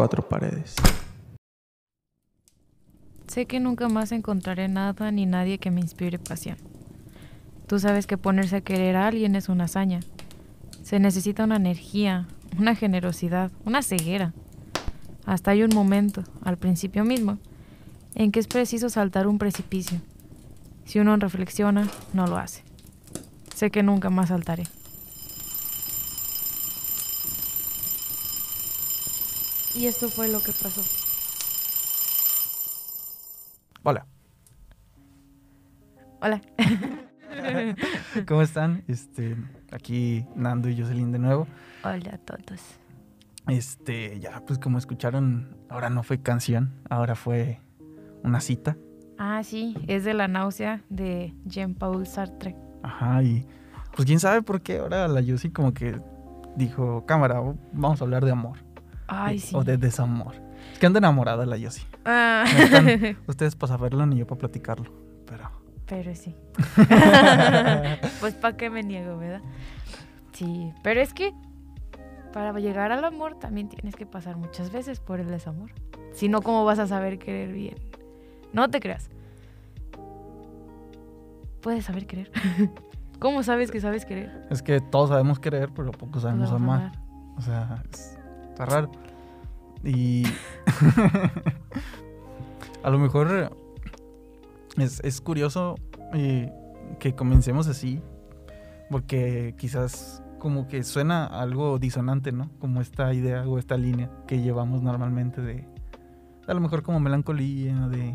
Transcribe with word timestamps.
Cuatro 0.00 0.26
paredes. 0.26 0.76
Sé 3.26 3.44
que 3.44 3.60
nunca 3.60 3.90
más 3.90 4.12
encontraré 4.12 4.66
nada 4.66 5.10
ni 5.10 5.26
nadie 5.26 5.58
que 5.58 5.70
me 5.70 5.82
inspire 5.82 6.18
pasión. 6.18 6.56
Tú 7.66 7.78
sabes 7.78 8.06
que 8.06 8.16
ponerse 8.16 8.56
a 8.56 8.60
querer 8.62 8.96
a 8.96 9.08
alguien 9.08 9.36
es 9.36 9.50
una 9.50 9.64
hazaña. 9.64 10.00
Se 10.82 11.00
necesita 11.00 11.44
una 11.44 11.56
energía, 11.56 12.26
una 12.58 12.74
generosidad, 12.74 13.50
una 13.66 13.82
ceguera. 13.82 14.32
Hasta 15.26 15.50
hay 15.50 15.64
un 15.64 15.74
momento, 15.74 16.24
al 16.42 16.56
principio 16.56 17.04
mismo, 17.04 17.36
en 18.14 18.32
que 18.32 18.40
es 18.40 18.46
preciso 18.46 18.88
saltar 18.88 19.26
un 19.26 19.36
precipicio. 19.36 20.00
Si 20.86 20.98
uno 20.98 21.14
reflexiona, 21.18 21.86
no 22.14 22.26
lo 22.26 22.38
hace. 22.38 22.62
Sé 23.54 23.70
que 23.70 23.82
nunca 23.82 24.08
más 24.08 24.30
saltaré. 24.30 24.62
Y 29.80 29.86
esto 29.86 30.10
fue 30.10 30.28
lo 30.28 30.42
que 30.42 30.52
pasó. 30.52 30.82
Hola, 33.82 34.06
Hola. 36.20 36.42
¿cómo 38.28 38.42
están? 38.42 38.84
Este, 38.88 39.38
aquí 39.72 40.26
Nando 40.36 40.68
y 40.68 40.78
Jocelyn 40.78 41.12
de 41.12 41.18
nuevo. 41.18 41.46
Hola 41.82 42.10
a 42.12 42.18
todos. 42.18 42.60
Este, 43.48 44.20
ya, 44.20 44.44
pues 44.44 44.58
como 44.58 44.76
escucharon, 44.76 45.56
ahora 45.70 45.88
no 45.88 46.02
fue 46.02 46.20
canción, 46.20 46.74
ahora 46.90 47.14
fue 47.14 47.58
una 48.22 48.42
cita. 48.42 48.76
Ah, 49.16 49.42
sí, 49.42 49.74
es 49.86 50.04
de 50.04 50.12
la 50.12 50.28
náusea 50.28 50.82
de 50.90 51.32
Jean-Paul 51.46 52.06
Sartre. 52.06 52.54
Ajá, 52.82 53.22
y 53.22 53.46
pues 53.96 54.04
quién 54.04 54.20
sabe 54.20 54.42
por 54.42 54.60
qué 54.60 54.80
ahora 54.80 55.08
la 55.08 55.22
Yossi 55.22 55.48
como 55.48 55.72
que 55.72 55.98
dijo, 56.54 57.06
cámara, 57.06 57.40
vamos 57.72 57.98
a 58.02 58.04
hablar 58.04 58.26
de 58.26 58.32
amor. 58.32 58.58
Ay, 59.10 59.36
Y- 59.36 59.40
sí. 59.40 59.56
O 59.56 59.64
de 59.64 59.76
desamor. 59.76 60.34
Es 60.72 60.78
que 60.78 60.86
anda 60.86 60.98
enamorada 60.98 61.44
la 61.46 61.56
Yossi. 61.56 61.82
Ah, 62.04 62.44
están 62.58 63.16
ustedes 63.26 63.56
para 63.56 63.72
saberlo 63.74 64.06
ni 64.06 64.16
yo 64.16 64.26
para 64.26 64.38
platicarlo. 64.38 64.90
Pero. 65.26 65.50
pero 65.86 66.14
sí. 66.14 66.34
pues 68.20 68.34
para 68.34 68.56
qué 68.56 68.70
me 68.70 68.82
niego, 68.82 69.18
¿verdad? 69.18 69.40
Sí, 70.32 70.72
pero 70.82 71.00
es 71.00 71.12
que 71.14 71.32
para 72.32 72.52
llegar 72.58 72.92
al 72.92 73.04
amor 73.04 73.38
también 73.38 73.68
tienes 73.68 73.96
que 73.96 74.06
pasar 74.06 74.36
muchas 74.36 74.70
veces 74.70 75.00
por 75.00 75.20
el 75.20 75.28
desamor. 75.28 75.70
Si 76.12 76.28
no, 76.28 76.42
¿cómo 76.42 76.64
vas 76.64 76.78
a 76.78 76.86
saber 76.86 77.18
querer 77.18 77.52
bien? 77.52 77.74
No 78.52 78.68
te 78.70 78.80
creas. 78.80 79.10
Puedes 81.60 81.84
saber 81.84 82.06
querer. 82.06 82.30
¿Cómo 83.18 83.42
sabes 83.42 83.70
que 83.70 83.80
sabes 83.80 84.06
querer? 84.06 84.46
Es 84.50 84.62
que 84.62 84.80
todos 84.80 85.10
sabemos 85.10 85.38
querer, 85.38 85.70
pero 85.74 85.90
poco 85.92 86.20
sabemos 86.20 86.50
amar. 86.50 86.92
O 87.36 87.42
sea, 87.42 87.82
es- 87.92 88.18
está 88.50 88.66
raro. 88.66 88.90
Y. 89.84 90.24
a 92.82 92.90
lo 92.90 92.98
mejor 92.98 93.56
es, 94.76 95.00
es 95.00 95.20
curioso 95.20 95.76
eh, 96.12 96.52
que 96.98 97.14
comencemos 97.14 97.66
así, 97.66 98.00
porque 98.90 99.54
quizás 99.58 100.22
como 100.38 100.68
que 100.68 100.82
suena 100.82 101.26
algo 101.26 101.78
disonante, 101.78 102.32
¿no? 102.32 102.50
Como 102.58 102.80
esta 102.80 103.12
idea 103.12 103.46
o 103.46 103.58
esta 103.58 103.76
línea 103.76 104.10
que 104.26 104.40
llevamos 104.40 104.82
normalmente 104.82 105.40
de. 105.40 105.66
A 106.46 106.54
lo 106.54 106.60
mejor 106.60 106.82
como 106.82 107.00
melancolía, 107.00 107.88
de. 107.88 108.14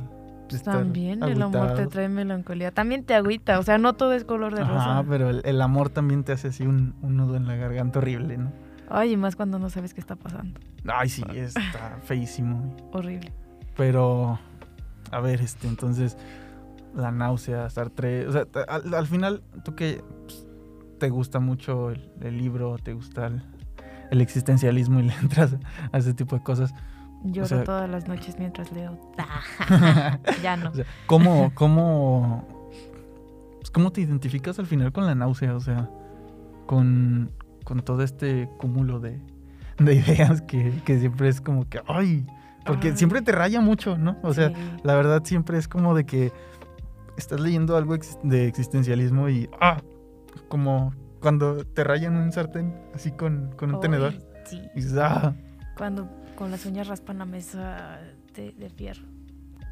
de 0.49 0.57
estar 0.57 0.75
También 0.75 1.23
el 1.23 1.41
amor 1.41 1.75
te 1.75 1.87
trae 1.87 2.09
melancolía. 2.09 2.71
También 2.71 3.05
te 3.05 3.13
agüita. 3.13 3.59
O 3.59 3.63
sea, 3.63 3.77
no 3.77 3.93
todo 3.93 4.13
es 4.13 4.25
color 4.25 4.53
de 4.53 4.61
rosa. 4.61 4.91
Ajá, 4.91 5.05
pero 5.07 5.29
el, 5.29 5.41
el 5.45 5.61
amor 5.61 5.89
también 5.89 6.23
te 6.23 6.33
hace 6.33 6.49
así 6.49 6.63
un, 6.63 6.95
un 7.01 7.15
nudo 7.15 7.37
en 7.37 7.47
la 7.47 7.55
garganta 7.55 7.99
horrible, 7.99 8.37
¿no? 8.37 8.51
Ay, 8.89 9.13
y 9.13 9.17
más 9.17 9.35
cuando 9.35 9.59
no 9.59 9.69
sabes 9.69 9.93
qué 9.93 9.99
está 9.99 10.15
pasando. 10.15 10.59
Ay, 10.87 11.09
sí, 11.09 11.23
está 11.33 11.97
feísimo. 12.03 12.75
Horrible. 12.93 13.31
Pero, 13.75 14.39
a 15.11 15.19
ver, 15.19 15.41
este, 15.41 15.67
entonces, 15.67 16.17
la 16.95 17.11
náusea, 17.11 17.69
Sartre, 17.69 18.27
o 18.27 18.31
sea, 18.31 18.45
al, 18.67 18.93
al 18.93 19.07
final, 19.07 19.43
tú 19.63 19.75
que 19.75 20.03
pues, 20.25 20.47
te 20.99 21.09
gusta 21.09 21.39
mucho 21.39 21.91
el, 21.91 22.09
el 22.21 22.37
libro, 22.37 22.77
te 22.77 22.93
gusta 22.93 23.27
el, 23.27 23.41
el 24.11 24.21
existencialismo 24.21 24.99
y 24.99 25.03
le 25.03 25.13
entras 25.21 25.55
a 25.91 25.97
ese 25.97 26.13
tipo 26.13 26.35
de 26.37 26.43
cosas, 26.43 26.73
Lloro 27.23 27.47
sea- 27.47 27.63
todas 27.63 27.89
las 27.89 28.07
noches 28.07 28.37
mientras 28.37 28.71
leo. 28.71 28.97
ya 30.43 30.55
no. 30.57 30.69
o 30.69 30.73
sea, 30.75 30.85
¿cómo, 31.07 31.51
cómo, 31.55 32.69
pues, 33.57 33.71
cómo 33.71 33.91
te 33.91 34.01
identificas 34.01 34.59
al 34.59 34.67
final 34.67 34.93
con 34.93 35.05
la 35.07 35.15
náusea? 35.15 35.55
O 35.55 35.59
sea, 35.59 35.89
con, 36.67 37.31
con 37.65 37.81
todo 37.81 38.01
este 38.03 38.49
cúmulo 38.57 39.01
de, 39.01 39.19
de 39.79 39.93
ideas 39.95 40.41
que, 40.41 40.71
que 40.85 40.97
siempre 40.99 41.27
es 41.27 41.41
como 41.41 41.67
que, 41.67 41.81
ay, 41.87 42.25
porque 42.65 42.95
siempre 42.95 43.21
te 43.21 43.31
raya 43.33 43.59
mucho, 43.59 43.97
¿no? 43.97 44.15
O 44.23 44.33
sea, 44.33 44.49
Sí. 44.49 44.55
la 44.83 44.95
verdad 44.95 45.21
siempre 45.25 45.57
es 45.57 45.67
como 45.67 45.93
de 45.93 46.05
que 46.05 46.31
estás 47.17 47.39
leyendo 47.41 47.75
algo 47.77 47.95
de 48.23 48.47
existencialismo 48.47 49.27
y, 49.29 49.49
ah, 49.59 49.81
como 50.47 50.93
cuando 51.21 51.63
te 51.65 51.83
rayan 51.83 52.15
un 52.17 52.31
sartén 52.31 52.73
así 52.93 53.11
con, 53.11 53.51
con 53.57 53.73
un 53.75 53.81
tenedor. 53.81 54.13
Sí. 54.45 54.61
Y 54.73 54.81
dices, 54.81 54.97
ah, 54.97 55.35
Cuando 55.77 56.07
con 56.35 56.51
las 56.51 56.65
uñas 56.65 56.87
raspan 56.87 57.17
la 57.19 57.25
mesa 57.25 57.99
de, 58.35 58.51
de 58.51 58.69
fierro. 58.69 59.03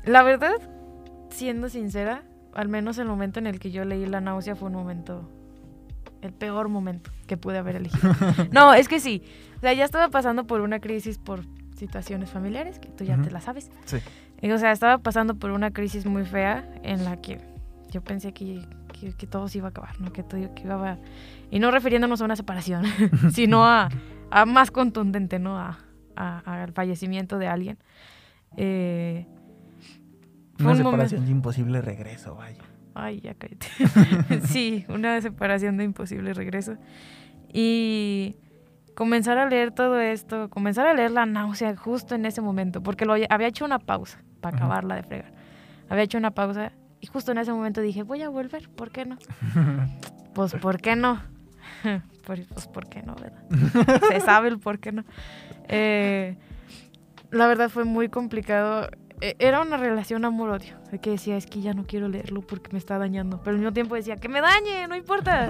La 0.05 0.21
verdad, 0.23 0.53
siendo 1.29 1.69
sincera, 1.69 2.23
al 2.53 2.69
menos 2.69 2.97
el 2.97 3.07
momento 3.07 3.39
en 3.39 3.47
el 3.47 3.59
que 3.59 3.71
yo 3.71 3.85
leí 3.85 4.05
La 4.05 4.21
náusea 4.21 4.55
fue 4.55 4.69
un 4.69 4.75
momento, 4.75 5.29
el 6.23 6.33
peor 6.33 6.69
momento 6.69 7.11
que 7.27 7.37
pude 7.37 7.57
haber 7.57 7.75
elegido. 7.75 8.11
no, 8.51 8.73
es 8.73 8.87
que 8.87 8.99
sí. 8.99 9.21
O 9.57 9.59
sea, 9.59 9.73
ya 9.73 9.85
estaba 9.85 10.09
pasando 10.09 10.45
por 10.47 10.61
una 10.61 10.79
crisis 10.79 11.17
por 11.17 11.41
situaciones 11.75 12.29
familiares, 12.31 12.79
que 12.79 12.89
tú 12.89 13.03
ya 13.03 13.21
te 13.21 13.29
la 13.31 13.41
sabes. 13.41 13.69
sí. 13.85 13.97
Y, 14.41 14.51
o 14.51 14.57
sea, 14.57 14.71
estaba 14.73 14.97
pasando 14.97 15.35
por 15.35 15.51
una 15.51 15.71
crisis 15.71 16.05
muy 16.05 16.25
fea 16.25 16.67
en 16.83 17.05
la 17.05 17.15
que 17.21 17.39
yo 17.91 18.01
pensé 18.03 18.33
que, 18.33 18.59
que, 18.91 19.13
que 19.13 19.25
todo 19.25 19.47
se 19.47 19.59
iba 19.59 19.67
a 19.67 19.69
acabar, 19.69 20.01
¿no? 20.01 20.11
Que 20.11 20.21
todo 20.21 20.53
que 20.53 20.63
iba 20.63 20.91
a... 20.91 20.97
Y 21.49 21.59
no 21.59 21.71
refiriéndonos 21.71 22.19
a 22.21 22.25
una 22.25 22.35
separación, 22.35 22.83
sino 23.31 23.65
a, 23.65 23.87
a 24.31 24.45
más 24.45 24.69
contundente, 24.69 25.39
¿no? 25.39 25.57
A, 25.57 25.79
a- 26.17 26.63
al 26.63 26.73
fallecimiento 26.73 27.37
de 27.37 27.47
alguien. 27.47 27.77
Eh, 28.57 29.25
Una 30.59 30.71
un 30.71 30.77
momento- 30.77 30.89
separación 30.91 31.25
de 31.25 31.31
imposible 31.31 31.81
regreso, 31.81 32.35
vaya. 32.35 32.61
Ay, 32.93 33.19
ya 33.21 33.33
cállate. 33.33 33.67
sí, 34.47 34.85
una 34.87 35.19
separación 35.21 35.77
de 35.77 35.83
imposible 35.83 36.33
regreso. 36.33 36.77
Y 37.51 38.35
comenzar 38.95 39.37
a 39.37 39.47
leer 39.47 39.71
todo 39.71 39.99
esto, 39.99 40.49
comenzar 40.49 40.87
a 40.87 40.93
leer 40.93 41.11
la 41.11 41.25
náusea 41.25 41.75
justo 41.75 42.15
en 42.15 42.25
ese 42.25 42.41
momento, 42.41 42.81
porque 42.81 43.05
lo 43.05 43.13
había 43.13 43.47
hecho 43.47 43.65
una 43.65 43.79
pausa 43.79 44.19
para 44.41 44.57
acabarla 44.57 44.95
de 44.95 45.03
fregar. 45.03 45.31
Había 45.89 46.03
hecho 46.03 46.17
una 46.17 46.31
pausa 46.31 46.71
y 46.99 47.07
justo 47.07 47.31
en 47.31 47.37
ese 47.37 47.51
momento 47.51 47.81
dije, 47.81 48.03
voy 48.03 48.21
a 48.21 48.29
volver, 48.29 48.69
¿por 48.69 48.91
qué 48.91 49.05
no? 49.05 49.17
Pues, 50.33 50.55
¿por 50.55 50.81
qué 50.81 50.95
no? 50.95 51.21
Pues, 52.25 52.47
pues, 52.47 52.67
¿por 52.67 52.87
qué 52.87 53.03
no, 53.03 53.15
verdad? 53.15 54.01
Se 54.09 54.21
sabe 54.21 54.47
el 54.47 54.57
por 54.57 54.79
qué 54.79 54.93
no. 54.93 55.03
Eh, 55.67 56.37
la 57.31 57.47
verdad 57.47 57.67
fue 57.67 57.83
muy 57.83 58.07
complicado. 58.07 58.89
E- 59.21 59.35
Era 59.39 59.61
una 59.61 59.77
relación 59.77 60.25
amor-odio. 60.25 60.75
Que 61.01 61.09
decía, 61.11 61.37
es 61.37 61.47
que 61.47 61.59
ya 61.61 61.73
no 61.73 61.85
quiero 61.85 62.07
leerlo 62.07 62.41
porque 62.41 62.69
me 62.71 62.77
está 62.77 62.99
dañando. 62.99 63.39
Pero 63.39 63.51
al 63.51 63.57
mismo 63.57 63.73
tiempo 63.73 63.95
decía, 63.95 64.17
que 64.17 64.29
me 64.29 64.41
dañe, 64.41 64.87
no 64.87 64.95
importa. 64.95 65.49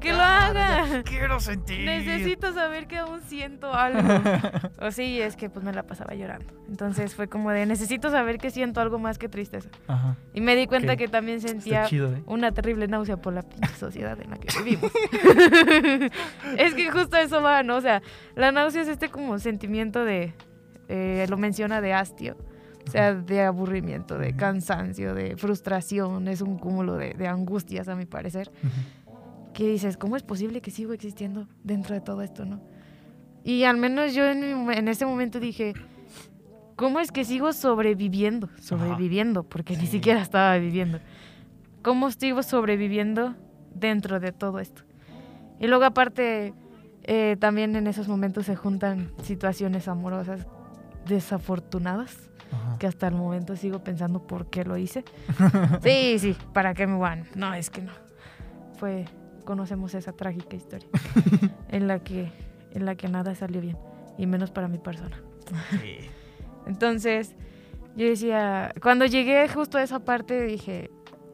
Que 0.00 0.12
lo 0.12 0.20
haga. 0.20 1.02
Quiero 1.04 1.38
sentir. 1.38 1.84
Necesito 1.84 2.52
saber 2.52 2.88
que 2.88 2.98
aún 2.98 3.20
siento 3.22 3.72
algo. 3.72 4.02
O 4.80 4.90
sí, 4.90 5.20
es 5.20 5.36
que 5.36 5.48
pues 5.48 5.64
me 5.64 5.72
la 5.72 5.84
pasaba 5.84 6.14
llorando. 6.14 6.52
Entonces 6.68 7.14
fue 7.14 7.28
como 7.28 7.50
de, 7.52 7.66
necesito 7.66 8.10
saber 8.10 8.38
que 8.38 8.50
siento 8.50 8.80
algo 8.80 8.98
más 8.98 9.16
que 9.18 9.28
tristeza. 9.28 9.68
Ajá. 9.86 10.16
Y 10.34 10.40
me 10.40 10.56
di 10.56 10.66
cuenta 10.66 10.96
que 10.96 11.06
también 11.06 11.40
sentía 11.40 11.84
chido, 11.86 12.12
¿eh? 12.12 12.22
una 12.26 12.50
terrible 12.50 12.88
náusea 12.88 13.16
por 13.18 13.32
la 13.32 13.42
pinche 13.42 13.72
sociedad 13.76 14.18
en 14.20 14.30
la 14.30 14.38
que 14.38 14.48
vivimos. 14.62 14.90
es 16.58 16.74
que 16.74 16.90
justo 16.90 17.16
eso 17.16 17.42
va, 17.42 17.62
¿no? 17.62 17.76
O 17.76 17.80
sea, 17.80 18.02
la 18.34 18.50
náusea 18.50 18.82
es 18.82 18.88
este 18.88 19.08
como 19.08 19.38
sentimiento 19.38 20.04
de, 20.04 20.34
eh, 20.88 21.26
lo 21.28 21.36
menciona 21.36 21.80
de 21.80 21.92
hastio, 21.94 22.36
O 22.86 22.90
sea, 22.90 23.14
de 23.14 23.42
aburrimiento, 23.42 24.18
de 24.18 24.34
cansancio, 24.34 25.14
de 25.14 25.36
frustración, 25.36 26.28
es 26.28 26.40
un 26.40 26.58
cúmulo 26.58 26.96
de, 26.96 27.14
de 27.14 27.28
angustias, 27.28 27.88
a 27.88 27.94
mi 27.94 28.06
parecer. 28.06 28.50
Ujú. 28.62 29.52
Que 29.54 29.68
dices, 29.68 29.96
¿cómo 29.96 30.16
es 30.16 30.22
posible 30.22 30.60
que 30.60 30.70
sigo 30.70 30.92
existiendo 30.92 31.46
dentro 31.62 31.94
de 31.94 32.00
todo 32.00 32.22
esto, 32.22 32.44
no? 32.44 32.60
Y 33.44 33.64
al 33.64 33.76
menos 33.76 34.14
yo 34.14 34.24
en, 34.24 34.88
ese 34.88 35.04
momento 35.04 35.40
dije, 35.40 35.74
¿cómo 36.76 37.00
es 37.00 37.10
que 37.10 37.24
sigo 37.24 37.52
sobreviviendo? 37.52 38.48
Sobreviviendo, 38.60 39.42
porque 39.42 39.76
ni 39.76 39.86
siquiera 39.86 40.22
estaba 40.22 40.56
viviendo. 40.58 41.00
¿Cómo 41.82 42.10
sigo 42.12 42.42
sobreviviendo 42.42 43.34
dentro 43.74 44.20
de 44.20 44.30
todo 44.30 44.60
esto? 44.60 44.82
Y 45.58 45.66
luego 45.66 45.84
aparte, 45.84 46.54
eh, 47.02 47.36
también 47.40 47.74
en 47.74 47.88
esos 47.88 48.06
momentos 48.06 48.46
se 48.46 48.54
juntan 48.54 49.10
situaciones 49.22 49.88
amorosas 49.88 50.46
desafortunadas, 51.08 52.30
Ajá. 52.52 52.78
que 52.78 52.86
hasta 52.86 53.08
el 53.08 53.14
momento 53.14 53.56
sigo 53.56 53.82
pensando 53.82 54.26
por 54.26 54.50
qué 54.50 54.64
lo 54.64 54.76
hice. 54.76 55.04
Sí, 55.82 56.18
sí, 56.18 56.36
¿para 56.52 56.74
qué 56.74 56.86
me 56.86 56.98
van? 56.98 57.24
No, 57.34 57.52
es 57.54 57.70
que 57.70 57.82
no. 57.82 57.92
Fue, 58.78 59.06
conocemos 59.44 59.94
esa 59.94 60.12
trágica 60.12 60.56
historia 60.56 60.88
en 61.68 61.86
la 61.88 62.00
que, 62.00 62.30
en 62.72 62.84
la 62.84 62.94
que 62.94 63.08
nada 63.08 63.34
salió 63.34 63.60
bien, 63.60 63.76
y 64.18 64.26
menos 64.26 64.50
para 64.50 64.68
mi 64.68 64.78
persona. 64.78 65.16
Sí. 65.70 65.96
Entonces, 66.66 67.34
yo 67.96 68.06
decía, 68.06 68.72
cuando 68.82 69.04
llegué 69.06 69.48
justo 69.48 69.78
a 69.78 69.82
esa 69.82 70.00
parte, 70.00 70.40
dije, 70.42 70.90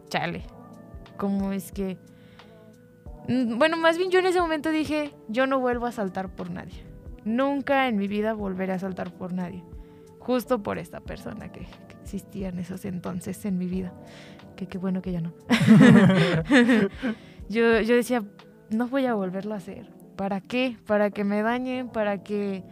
chale, 0.09 0.44
¿cómo 1.17 1.53
es 1.53 1.73
que...? 1.73 1.99
Mm, 3.29 3.59
Bueno, 3.59 3.76
más 3.76 3.99
bien 3.99 4.11
yo 4.11 4.19
en 4.21 4.26
ese 4.26 4.41
momento 4.41 4.71
dije, 4.71 5.14
yo 5.29 5.47
no 5.47 5.61
vuelvo 5.61 5.87
a 5.87 5.93
saltar 5.93 6.35
por 6.35 6.50
nadie. 6.50 6.82
Nunca 7.25 7.88
en 7.88 7.97
mi 7.99 8.09
vida 8.09 8.32
volveré 8.32 8.73
a 8.73 8.79
saltar 8.79 9.12
por 9.12 9.32
nadie. 9.35 9.62
Justo 10.28 10.62
por 10.62 10.76
esta 10.76 11.00
persona 11.00 11.50
que, 11.50 11.60
que 11.60 11.96
existía 12.02 12.50
en 12.50 12.58
esos 12.58 12.84
entonces 12.84 13.46
en 13.46 13.56
mi 13.56 13.64
vida. 13.64 13.94
Que 14.56 14.66
qué 14.66 14.76
bueno 14.76 15.00
que 15.00 15.10
ya 15.10 15.22
no. 15.22 15.32
yo, 17.48 17.80
yo 17.80 17.96
decía, 17.96 18.22
no 18.69 18.88
voy 18.88 19.06
a 19.06 19.14
volverlo 19.14 19.54
a 19.54 19.56
hacer. 19.56 19.88
¿Para 20.16 20.42
qué? 20.42 20.76
Para 20.86 21.08
que 21.08 21.25
me 21.25 21.40
dañen, 21.40 21.88
para 21.88 22.22
que 22.22 22.62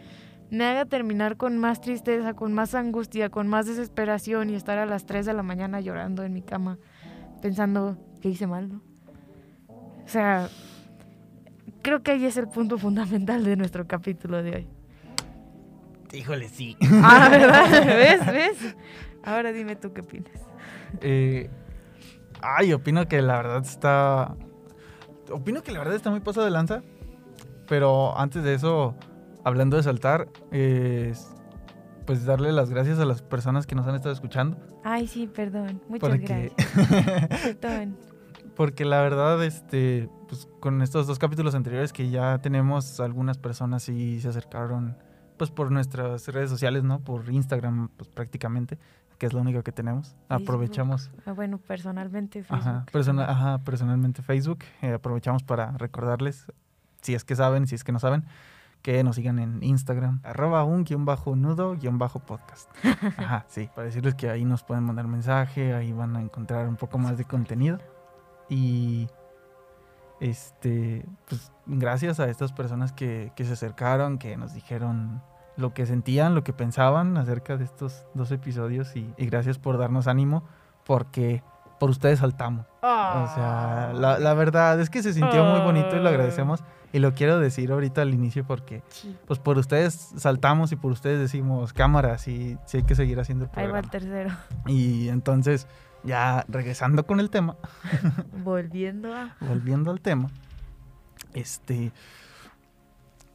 me 0.51 0.65
haga 0.65 0.85
terminar 0.85 1.35
con 1.35 1.57
más 1.57 1.81
tristeza, 1.81 2.35
con 2.35 2.53
más 2.53 2.75
angustia, 2.75 3.31
con 3.31 3.47
más 3.47 3.65
desesperación 3.65 4.51
y 4.51 4.53
estar 4.53 4.77
a 4.77 4.85
las 4.85 5.07
3 5.07 5.25
de 5.25 5.33
la 5.33 5.41
mañana 5.41 5.81
llorando 5.81 6.21
en 6.21 6.33
mi 6.33 6.43
cama, 6.43 6.77
pensando 7.41 7.97
que 8.21 8.29
hice 8.29 8.45
mal, 8.45 8.69
¿no? 8.69 8.81
O 10.05 10.07
sea, 10.07 10.47
creo 11.81 12.03
que 12.03 12.11
ahí 12.11 12.23
es 12.23 12.37
el 12.37 12.49
punto 12.49 12.77
fundamental 12.77 13.43
de 13.43 13.55
nuestro 13.55 13.87
capítulo 13.87 14.43
de 14.43 14.57
hoy. 14.57 14.76
Híjole, 16.13 16.49
sí. 16.49 16.77
Ah, 17.03 17.27
¿verdad? 17.29 17.69
¿Ves? 17.85 18.25
¿Ves? 18.25 18.75
Ahora 19.23 19.51
dime 19.51 19.75
tú 19.75 19.93
qué 19.93 20.01
opinas. 20.01 20.31
Eh, 21.01 21.49
ay, 22.41 22.73
opino 22.73 23.07
que 23.07 23.21
la 23.21 23.37
verdad 23.37 23.61
está. 23.63 24.35
Opino 25.31 25.61
que 25.63 25.71
la 25.71 25.79
verdad 25.79 25.95
está 25.95 26.09
muy 26.09 26.21
pasado 26.21 26.45
de 26.45 26.51
lanza. 26.51 26.81
Pero 27.67 28.17
antes 28.17 28.43
de 28.43 28.53
eso, 28.53 28.95
hablando 29.43 29.75
de 29.75 29.83
saltar, 29.83 30.29
es, 30.51 31.27
pues 32.05 32.25
darle 32.25 32.53
las 32.53 32.69
gracias 32.69 32.99
a 32.99 33.05
las 33.05 33.21
personas 33.21 33.67
que 33.67 33.75
nos 33.75 33.85
han 33.87 33.95
estado 33.95 34.13
escuchando. 34.13 34.57
Ay, 34.85 35.07
sí, 35.07 35.27
perdón. 35.27 35.81
Muchas 35.89 36.09
Porque, 36.09 36.51
gracias. 36.55 37.57
Perdón. 37.61 37.97
porque 38.55 38.85
la 38.85 39.01
verdad, 39.01 39.43
este, 39.43 40.07
pues 40.29 40.47
con 40.61 40.81
estos 40.81 41.07
dos 41.07 41.19
capítulos 41.19 41.55
anteriores 41.55 41.91
que 41.91 42.09
ya 42.09 42.37
tenemos, 42.39 43.01
algunas 43.01 43.37
personas 43.37 43.83
sí 43.83 44.21
se 44.21 44.29
acercaron, 44.29 44.95
pues 45.37 45.51
por 45.51 45.71
nuestras 45.71 46.27
redes 46.27 46.49
sociales, 46.49 46.83
¿no? 46.83 46.99
Por 46.99 47.29
Instagram, 47.29 47.89
pues 47.95 48.09
prácticamente, 48.09 48.77
que 49.17 49.25
es 49.27 49.33
lo 49.33 49.41
único 49.41 49.63
que 49.63 49.71
tenemos. 49.71 50.15
Aprovechamos. 50.29 51.09
Ah, 51.25 51.31
bueno, 51.33 51.57
personalmente 51.59 52.43
Facebook. 52.43 52.57
Ajá, 52.67 52.85
persona- 52.91 53.25
ajá, 53.29 53.57
personalmente 53.59 54.21
Facebook. 54.21 54.59
Eh, 54.81 54.93
aprovechamos 54.93 55.43
para 55.43 55.71
recordarles, 55.77 56.51
si 57.01 57.13
es 57.13 57.23
que 57.23 57.35
saben, 57.35 57.67
si 57.67 57.75
es 57.75 57.83
que 57.83 57.91
no 57.91 57.99
saben, 57.99 58.25
que 58.81 59.03
nos 59.03 59.15
sigan 59.15 59.39
en 59.39 59.63
Instagram, 59.63 60.21
arroba 60.23 60.63
un 60.63 60.83
guion 60.83 61.03
bajo 61.05 61.35
nudo 61.35 61.75
guion 61.75 61.97
bajo 61.97 62.19
podcast. 62.19 62.69
Ajá, 63.17 63.45
sí, 63.49 63.69
para 63.75 63.85
decirles 63.85 64.15
que 64.15 64.29
ahí 64.29 64.45
nos 64.45 64.63
pueden 64.63 64.83
mandar 64.83 65.07
mensaje, 65.07 65.73
ahí 65.73 65.91
van 65.91 66.15
a 66.15 66.21
encontrar 66.21 66.67
un 66.67 66.75
poco 66.75 66.97
más 66.97 67.17
de 67.17 67.25
contenido. 67.25 67.79
Y 68.49 69.07
este, 70.19 71.05
pues 71.27 71.51
gracias 71.65 72.19
a 72.19 72.29
estas 72.29 72.51
personas 72.53 72.91
que, 72.91 73.31
que 73.35 73.45
se 73.45 73.53
acercaron, 73.53 74.17
que 74.17 74.37
nos 74.37 74.53
dijeron 74.53 75.21
lo 75.55 75.73
que 75.73 75.85
sentían, 75.85 76.35
lo 76.35 76.43
que 76.43 76.53
pensaban 76.53 77.17
acerca 77.17 77.57
de 77.57 77.63
estos 77.65 78.05
dos 78.13 78.31
episodios 78.31 78.95
y, 78.95 79.13
y 79.17 79.25
gracias 79.25 79.57
por 79.57 79.77
darnos 79.77 80.07
ánimo 80.07 80.43
porque 80.85 81.43
por 81.79 81.89
ustedes 81.91 82.19
saltamos. 82.19 82.65
O 82.81 83.27
sea, 83.35 83.91
la, 83.95 84.17
la 84.19 84.33
verdad 84.33 84.79
es 84.79 84.89
que 84.89 85.03
se 85.03 85.13
sintió 85.13 85.43
muy 85.45 85.59
bonito 85.61 85.95
y 85.95 85.99
lo 85.99 86.09
agradecemos. 86.09 86.63
Y 86.93 86.99
lo 86.99 87.13
quiero 87.13 87.37
decir 87.39 87.71
ahorita 87.71 88.01
al 88.01 88.13
inicio 88.13 88.45
porque, 88.47 88.81
Sí. 88.87 89.15
pues, 89.27 89.39
por 89.39 89.57
ustedes 89.57 89.93
saltamos 90.15 90.71
y 90.71 90.77
por 90.77 90.91
ustedes 90.93 91.19
decimos 91.19 91.73
cámaras 91.73 92.27
y 92.29 92.57
sí 92.65 92.77
hay 92.77 92.83
que 92.83 92.95
seguir 92.95 93.19
haciendo 93.19 93.45
el 93.45 93.51
Ahí 93.55 93.67
va 93.67 93.79
el 93.79 93.87
programa. 93.89 93.91
tercero. 93.91 94.29
Y 94.67 95.09
entonces, 95.09 95.67
ya 96.03 96.45
regresando 96.47 97.05
con 97.05 97.19
el 97.19 97.29
tema, 97.29 97.55
Volviendo 98.43 99.13
a. 99.13 99.35
volviendo 99.39 99.91
al 99.91 100.01
tema, 100.01 100.29
este 101.33 101.91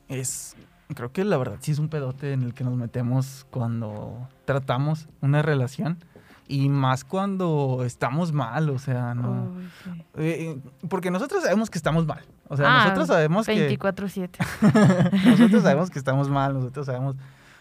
es, 0.08 0.56
creo 0.94 1.12
que 1.12 1.24
la 1.24 1.36
verdad 1.36 1.56
sí 1.60 1.72
es 1.72 1.78
un 1.78 1.88
pedote 1.88 2.32
en 2.32 2.42
el 2.42 2.54
que 2.54 2.64
nos 2.64 2.74
metemos 2.76 3.46
cuando 3.50 4.28
tratamos 4.44 5.08
una 5.20 5.42
relación 5.42 5.98
y 6.48 6.68
más 6.68 7.04
cuando 7.04 7.82
estamos 7.86 8.32
mal, 8.32 8.68
o 8.68 8.78
sea, 8.78 9.14
no. 9.14 9.54
Sí. 9.84 9.90
Eh, 10.16 10.56
eh, 10.56 10.60
porque 10.88 11.10
nosotros 11.10 11.42
sabemos 11.44 11.70
que 11.70 11.78
estamos 11.78 12.04
mal. 12.06 12.22
O 12.48 12.56
sea, 12.56 12.66
Ah, 12.68 12.82
nosotros 12.84 13.06
sabemos 13.06 13.46
que 13.46 13.78
24-7. 13.78 14.30
nosotros 15.30 15.62
sabemos 15.62 15.90
que 15.90 15.98
estamos 15.98 16.28
mal, 16.28 16.52
nosotros 16.52 16.84
sabemos 16.84 17.16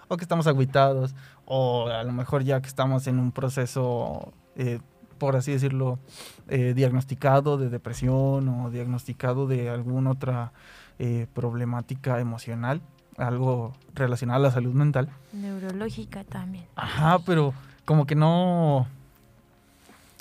o 0.09 0.18
que 0.18 0.25
estamos 0.25 0.45
agüitados 0.47 1.15
o 1.45 1.88
a 1.88 2.04
lo 2.04 2.12
mejor 2.12 2.44
ya 2.44 2.62
que 2.62 2.68
estamos 2.68 3.07
en 3.07 3.18
un 3.18 3.31
proceso, 3.31 4.33
eh, 4.56 4.80
por 5.18 5.36
así 5.36 5.51
decirlo, 5.51 6.00
eh, 6.48 6.74
diagnosticado 6.75 7.57
de 7.57 7.69
depresión 7.69 8.50
o 8.50 8.71
diagnosticado 8.71 9.45
de 9.45 9.69
alguna 9.69 10.12
otra 10.12 10.51
eh, 10.98 11.27
problemática 11.33 12.19
emocional, 12.19 12.81
algo 13.18 13.74
relacionado 13.94 14.39
a 14.39 14.48
la 14.48 14.51
salud 14.51 14.74
mental. 14.74 15.09
Neurológica 15.31 16.24
también. 16.24 16.65
Ajá, 16.75 17.19
pero 17.19 17.53
como 17.86 18.06
que 18.06 18.15
no. 18.15 18.88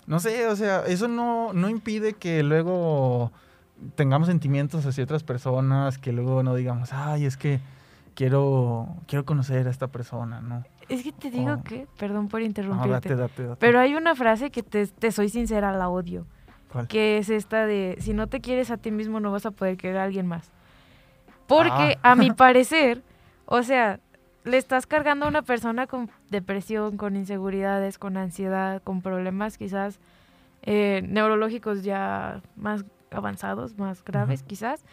No 0.06 0.20
sé, 0.20 0.46
o 0.48 0.56
sea, 0.56 0.84
eso 0.86 1.08
no, 1.08 1.52
no 1.52 1.68
impide 1.68 2.14
que 2.14 2.42
luego 2.42 3.32
tengamos 3.94 4.28
sentimientos 4.28 4.84
hacia 4.84 5.04
otras 5.04 5.22
personas, 5.22 5.98
que 5.98 6.12
luego 6.12 6.42
no 6.42 6.54
digamos, 6.54 6.92
ay, 6.92 7.24
es 7.24 7.36
que 7.36 7.60
quiero, 8.14 8.88
quiero 9.06 9.24
conocer 9.24 9.66
a 9.66 9.70
esta 9.70 9.86
persona, 9.86 10.40
¿no? 10.40 10.64
Es 10.90 11.02
que 11.02 11.12
te 11.12 11.30
digo 11.30 11.52
Oh. 11.58 11.62
que, 11.62 11.86
perdón 11.98 12.28
por 12.28 12.40
No, 12.40 12.46
interrumpirte, 12.46 12.90
date, 12.90 13.14
date, 13.16 13.42
date. 13.44 13.56
pero 13.60 13.78
hay 13.80 13.94
una 13.94 14.14
frase 14.14 14.50
que 14.50 14.62
te, 14.62 14.86
te 14.86 15.12
soy 15.12 15.28
sincera, 15.28 15.72
la 15.72 15.88
odio, 15.88 16.26
¿Cuál? 16.72 16.88
que 16.88 17.16
es 17.18 17.30
esta 17.30 17.64
de, 17.66 17.96
si 18.00 18.12
no 18.12 18.26
te 18.26 18.40
quieres 18.40 18.70
a 18.70 18.76
ti 18.76 18.90
mismo 18.90 19.20
no 19.20 19.30
vas 19.32 19.46
a 19.46 19.50
poder 19.52 19.76
querer 19.76 19.98
a 19.98 20.04
alguien 20.04 20.26
más. 20.26 20.50
Porque 21.46 21.96
Ah. 22.02 22.12
a 22.12 22.14
mi 22.16 22.30
parecer, 22.32 23.02
o 23.46 23.62
sea, 23.62 24.00
le 24.44 24.56
estás 24.56 24.86
cargando 24.86 25.26
a 25.26 25.28
una 25.28 25.42
persona 25.42 25.86
con 25.86 26.10
depresión, 26.30 26.96
con 26.96 27.14
inseguridades, 27.16 27.98
con 27.98 28.16
ansiedad, 28.16 28.82
con 28.82 29.02
problemas 29.02 29.58
quizás 29.58 30.00
eh, 30.62 31.02
neurológicos 31.08 31.82
ya 31.84 32.42
más 32.56 32.84
avanzados, 33.10 33.78
más 33.78 34.04
graves 34.04 34.42
quizás, 34.42 34.84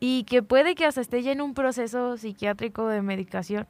y 0.00 0.24
que 0.24 0.42
puede 0.42 0.74
que 0.74 0.84
hasta 0.86 1.00
esté 1.00 1.22
ya 1.22 1.32
en 1.32 1.40
un 1.40 1.54
proceso 1.54 2.16
psiquiátrico 2.16 2.88
de 2.88 3.00
medicación. 3.02 3.66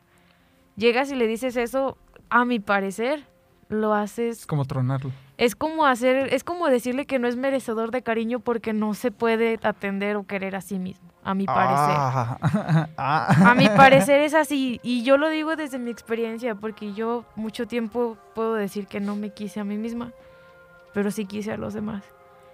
Llegas 0.77 1.11
y 1.11 1.15
le 1.15 1.27
dices 1.27 1.57
eso, 1.57 1.97
a 2.31 2.45
mi 2.45 2.61
parecer, 2.61 3.25
lo 3.69 3.95
haces 3.95 4.41
Es 4.41 4.47
como 4.47 4.65
tronarlo. 4.65 5.11
es 5.39 5.55
como 5.57 5.87
hacer, 5.87 6.33
es 6.35 6.45
como 6.45 6.69
decirle 6.69 7.07
que 7.07 7.19
no 7.19 7.27
es 7.29 7.37
merecedor 7.37 7.91
de 7.91 8.03
cariño 8.03 8.41
porque 8.41 8.73
no 8.73 8.95
se 8.95 9.11
puede 9.11 9.59
atender 9.63 10.17
o 10.17 10.25
querer 10.25 10.55
a 10.57 10.61
sí 10.61 10.79
mismo, 10.79 11.09
a 11.25 11.35
mi 11.35 11.47
parecer. 11.47 11.95
Ah, 11.97 12.89
ah. 12.97 13.51
A 13.51 13.55
mi 13.55 13.69
parecer 13.77 14.21
es 14.21 14.35
así, 14.35 14.81
y 14.83 15.03
yo 15.05 15.17
lo 15.17 15.29
digo 15.29 15.57
desde 15.57 15.79
mi 15.79 15.91
experiencia, 15.91 16.55
porque 16.55 16.93
yo 16.95 17.25
mucho 17.37 17.67
tiempo 17.67 18.17
puedo 18.35 18.55
decir 18.55 18.87
que 18.87 19.01
no 19.01 19.17
me 19.17 19.31
quise 19.31 19.61
a 19.61 19.65
mí 19.65 19.77
misma, 19.79 20.13
pero 20.95 21.11
sí 21.11 21.25
quise 21.27 21.53
a 21.53 21.57
los 21.57 21.73
demás. 21.75 22.03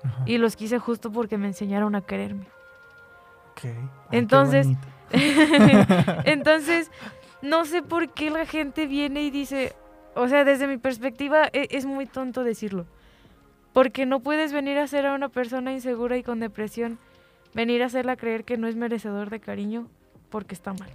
Ajá, 0.04 0.22
Y 0.26 0.38
los 0.38 0.54
quise 0.54 0.78
justo 0.78 1.10
porque 1.10 1.38
me 1.38 1.48
enseñaron 1.48 1.94
a 1.96 2.00
quererme. 2.02 2.46
ok. 3.52 3.64
Ay, 3.64 3.72
qué 4.10 4.16
Entonces-. 4.18 4.68
Entonces, 6.24 6.90
no 7.42 7.64
sé 7.64 7.82
por 7.82 8.12
qué 8.12 8.30
la 8.30 8.46
gente 8.46 8.86
viene 8.86 9.22
y 9.22 9.30
dice, 9.30 9.74
o 10.14 10.28
sea, 10.28 10.44
desde 10.44 10.66
mi 10.66 10.78
perspectiva 10.78 11.48
e- 11.52 11.68
es, 11.70 11.86
muy 11.86 12.06
tonto 12.06 12.44
decirlo. 12.44 12.86
Porque 13.72 14.06
no 14.06 14.20
puedes 14.20 14.52
venir 14.52 14.78
a 14.78 14.84
hacer 14.84 15.06
a 15.06 15.14
una 15.14 15.28
persona 15.28 15.72
insegura 15.72 16.16
y 16.16 16.22
con 16.22 16.40
depresión, 16.40 16.98
venir 17.54 17.82
a 17.82 17.86
hacerla 17.86 18.16
creer 18.16 18.44
que 18.44 18.56
no 18.56 18.66
es 18.66 18.76
merecedor 18.76 19.30
de 19.30 19.40
cariño 19.40 19.88
porque 20.30 20.54
está 20.54 20.72
mal. 20.72 20.90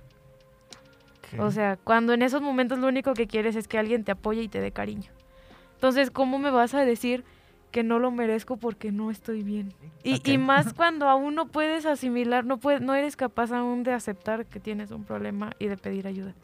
O 1.40 1.50
sea, 1.50 1.78
cuando 1.78 2.14
en 2.14 2.22
esos 2.22 2.44
momentos 2.44 2.78
lo 2.78 2.88
único 2.88 3.14
que 3.14 3.26
quieres 3.26 3.56
es 3.56 3.68
que 3.68 3.80
alguien 3.80 4.04
te 4.04 4.12
apoye 4.12 4.44
y 4.44 4.50
te 4.50 4.62
dé 4.62 4.72
cariño. 4.72 5.12
Entonces, 5.76 6.12
¿cómo 6.12 6.38
me 6.38 6.52
vas 6.52 6.76
a 6.76 6.86
decir 6.86 7.24
que 7.74 7.84
no 7.84 7.98
lo 7.98 8.12
merezco 8.12 8.56
porque 8.56 8.92
no 8.92 9.10
estoy 9.10 9.42
bien? 9.42 9.74
Y, 10.04 10.22
y 10.32 10.38
más 10.38 10.74
cuando 10.76 11.10
aún 11.10 11.34
no 11.34 11.48
puedes 11.48 11.88
asimilar, 11.88 12.46
no, 12.46 12.60
puedes, 12.60 12.82
no 12.82 12.94
eres 12.94 13.18
capaz 13.18 13.52
aún 13.52 13.82
de 13.84 13.92
aceptar 13.92 14.46
que 14.46 14.60
tienes 14.60 14.92
un 14.92 15.04
problema 15.04 15.50
y 15.58 15.68
de 15.68 15.76
pedir 15.76 16.06
ayuda. 16.06 16.36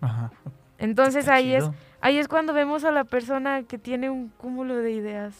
Ajá. 0.00 0.30
Entonces 0.78 1.26
ahí 1.28 1.52
es, 1.52 1.68
ahí 2.00 2.18
es 2.18 2.28
cuando 2.28 2.52
vemos 2.52 2.84
a 2.84 2.92
la 2.92 3.02
persona 3.02 3.64
que 3.64 3.78
tiene 3.78 4.10
un 4.10 4.28
cúmulo 4.28 4.76
de 4.76 4.92
ideas 4.92 5.34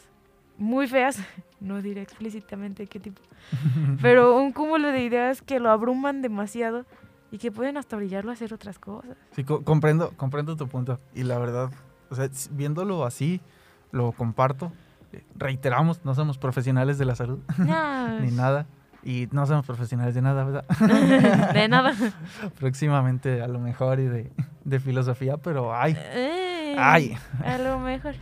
muy 0.58 0.88
feas, 0.88 1.18
no 1.60 1.80
diré 1.80 2.02
explícitamente 2.02 2.88
qué 2.88 2.98
tipo, 2.98 3.22
pero 4.02 4.36
un 4.36 4.52
cúmulo 4.52 4.88
de 4.88 5.04
ideas 5.04 5.42
que 5.42 5.60
lo 5.60 5.70
abruman 5.70 6.22
demasiado 6.22 6.86
y 7.30 7.38
que 7.38 7.52
pueden 7.52 7.76
hasta 7.76 7.96
brillarlo 7.96 8.32
a 8.32 8.34
hacer 8.34 8.52
otras 8.52 8.80
cosas. 8.80 9.16
Sí, 9.30 9.44
comprendo, 9.44 10.12
comprendo 10.16 10.56
tu 10.56 10.66
punto. 10.66 10.98
Y 11.14 11.22
la 11.22 11.38
verdad, 11.38 11.70
o 12.10 12.14
sea, 12.16 12.28
viéndolo 12.50 13.04
así, 13.04 13.40
lo 13.92 14.10
comparto. 14.12 14.72
Reiteramos, 15.36 16.04
no 16.04 16.14
somos 16.14 16.38
profesionales 16.38 16.98
de 16.98 17.04
la 17.04 17.14
salud, 17.14 17.40
ni 18.20 18.30
nada. 18.30 18.66
Y 19.02 19.28
no 19.32 19.46
somos 19.46 19.66
profesionales 19.66 20.14
de 20.14 20.22
nada, 20.22 20.44
¿verdad? 20.44 20.64
de 21.52 21.68
nada. 21.68 21.92
Próximamente 22.58 23.42
a 23.42 23.48
lo 23.48 23.58
mejor 23.58 24.00
y 24.00 24.06
de, 24.06 24.32
de 24.64 24.80
filosofía, 24.80 25.36
pero 25.36 25.76
ay. 25.76 25.94
Eh, 25.96 26.74
ay. 26.78 27.16
A 27.44 27.58
lo 27.58 27.78
mejor. 27.80 28.14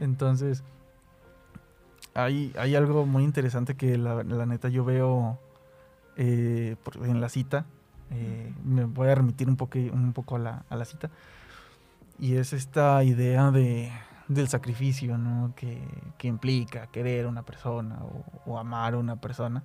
Entonces, 0.00 0.62
hay, 2.14 2.52
hay 2.56 2.76
algo 2.76 3.06
muy 3.06 3.24
interesante 3.24 3.74
que 3.74 3.98
la, 3.98 4.22
neta 4.22 4.68
yo 4.68 4.84
veo 4.84 5.40
eh, 6.16 6.76
en 7.02 7.20
la 7.20 7.28
cita. 7.28 7.66
Eh, 8.12 8.52
me 8.64 8.84
voy 8.84 9.08
a 9.08 9.16
remitir 9.16 9.48
un, 9.48 9.56
poco, 9.56 9.78
un 9.78 10.12
poco 10.12 10.36
a 10.36 10.38
la, 10.38 10.64
a 10.68 10.76
la 10.76 10.84
cita. 10.84 11.10
Y 12.20 12.36
es 12.36 12.52
esta 12.52 13.02
idea 13.02 13.50
de, 13.50 13.90
del 14.28 14.48
sacrificio, 14.48 15.18
¿no? 15.18 15.54
Que, 15.54 15.82
implica 16.22 16.86
querer 16.86 17.26
a 17.26 17.28
una 17.28 17.42
persona 17.42 17.98
o, 18.46 18.58
amar 18.58 18.94
a 18.94 18.98
una 18.98 19.16
persona. 19.20 19.62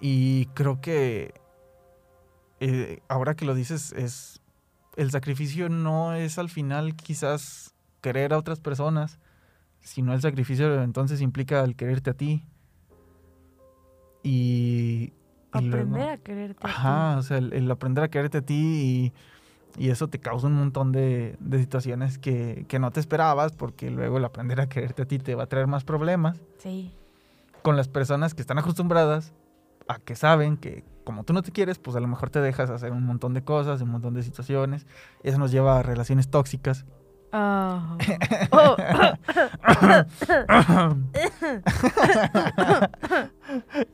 Y 0.00 0.46
creo 0.54 0.80
que 0.80 1.34
eh, 2.60 3.02
ahora 3.08 3.34
que 3.34 3.44
lo 3.44 3.54
dices, 3.54 3.92
es 3.92 4.40
el 4.96 5.10
sacrificio 5.10 5.68
no 5.68 6.14
es 6.14 6.38
al 6.38 6.48
final 6.48 6.94
quizás 6.94 7.74
querer 8.00 8.32
a 8.32 8.38
otras 8.38 8.60
personas, 8.60 9.18
sino 9.80 10.12
el 10.12 10.20
sacrificio 10.20 10.82
entonces 10.82 11.20
implica 11.20 11.62
el 11.64 11.76
quererte 11.76 12.10
a 12.10 12.14
ti. 12.14 12.44
Y, 14.22 15.12
aprender 15.52 16.08
a 16.08 16.18
quererte. 16.18 16.66
Ajá, 16.66 17.16
o 17.18 17.22
sea, 17.22 17.38
el, 17.38 17.70
aprender 17.70 18.04
a 18.04 18.08
quererte 18.08 18.38
a 18.38 18.42
ti 18.42 18.54
y 18.54 19.12
y 19.76 19.90
eso 19.90 20.08
te 20.08 20.18
causa 20.18 20.46
un 20.46 20.54
montón 20.54 20.92
de, 20.92 21.36
situaciones 21.52 22.18
que, 22.18 22.66
no 22.80 22.90
te 22.90 23.00
esperabas, 23.00 23.52
porque 23.52 23.90
luego 23.90 24.18
el 24.18 24.24
aprender 24.24 24.60
a 24.60 24.68
quererte 24.68 25.02
a 25.02 25.04
ti 25.06 25.18
te 25.18 25.34
va 25.34 25.44
a 25.44 25.46
traer 25.46 25.66
más 25.66 25.84
problemas. 25.84 26.40
Sí. 26.58 26.92
Con 27.62 27.76
las 27.76 27.88
personas 27.88 28.34
que 28.34 28.40
están 28.40 28.58
acostumbradas 28.58 29.32
a 29.88 29.98
que 29.98 30.16
saben 30.16 30.56
que 30.56 30.84
como 31.04 31.24
tú 31.24 31.32
no 31.32 31.42
te 31.42 31.50
quieres, 31.50 31.78
pues 31.78 31.96
a 31.96 32.00
lo 32.00 32.06
mejor 32.06 32.30
te 32.30 32.40
dejas 32.40 32.70
hacer 32.70 32.92
un 32.92 33.04
montón 33.04 33.34
de 33.34 33.42
cosas, 33.42 33.82
un 33.82 33.90
montón 33.90 34.14
de 34.14 34.22
situaciones. 34.22 34.86
Eso 35.22 35.38
nos 35.38 35.50
lleva 35.50 35.78
a 35.78 35.82
relaciones 35.82 36.28
tóxicas. 36.28 36.84
Ah. 37.32 37.96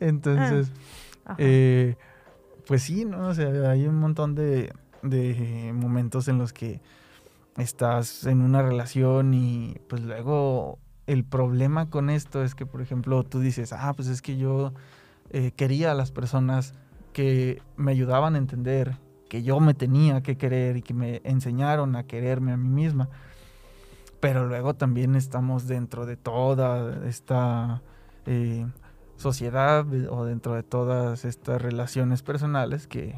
Entonces, 0.00 0.72
eh, 1.38 1.96
pues 2.66 2.82
sí, 2.82 3.04
¿no? 3.04 3.28
O 3.28 3.34
sea, 3.34 3.70
hay 3.70 3.86
un 3.86 3.98
montón 3.98 4.34
de, 4.34 4.72
de 5.08 5.72
momentos 5.74 6.28
en 6.28 6.38
los 6.38 6.52
que 6.52 6.80
estás 7.56 8.24
en 8.26 8.40
una 8.40 8.62
relación 8.62 9.34
y 9.34 9.76
pues 9.88 10.02
luego 10.02 10.78
el 11.06 11.24
problema 11.24 11.88
con 11.88 12.10
esto 12.10 12.42
es 12.42 12.54
que, 12.54 12.66
por 12.66 12.82
ejemplo, 12.82 13.22
tú 13.22 13.40
dices, 13.40 13.72
ah, 13.72 13.92
pues 13.94 14.08
es 14.08 14.22
que 14.22 14.36
yo 14.36 14.72
eh, 15.30 15.52
quería 15.54 15.92
a 15.92 15.94
las 15.94 16.10
personas 16.10 16.74
que 17.12 17.62
me 17.76 17.92
ayudaban 17.92 18.34
a 18.34 18.38
entender 18.38 18.98
que 19.28 19.42
yo 19.42 19.58
me 19.60 19.74
tenía 19.74 20.22
que 20.22 20.36
querer 20.36 20.76
y 20.76 20.82
que 20.82 20.94
me 20.94 21.20
enseñaron 21.24 21.96
a 21.96 22.04
quererme 22.04 22.52
a 22.52 22.56
mí 22.56 22.68
misma. 22.68 23.08
Pero 24.20 24.46
luego 24.46 24.74
también 24.74 25.14
estamos 25.14 25.66
dentro 25.66 26.06
de 26.06 26.16
toda 26.16 27.06
esta 27.06 27.82
eh, 28.26 28.66
sociedad 29.16 29.86
o 30.10 30.24
dentro 30.24 30.54
de 30.54 30.62
todas 30.62 31.24
estas 31.24 31.60
relaciones 31.60 32.22
personales 32.22 32.86
que 32.86 33.16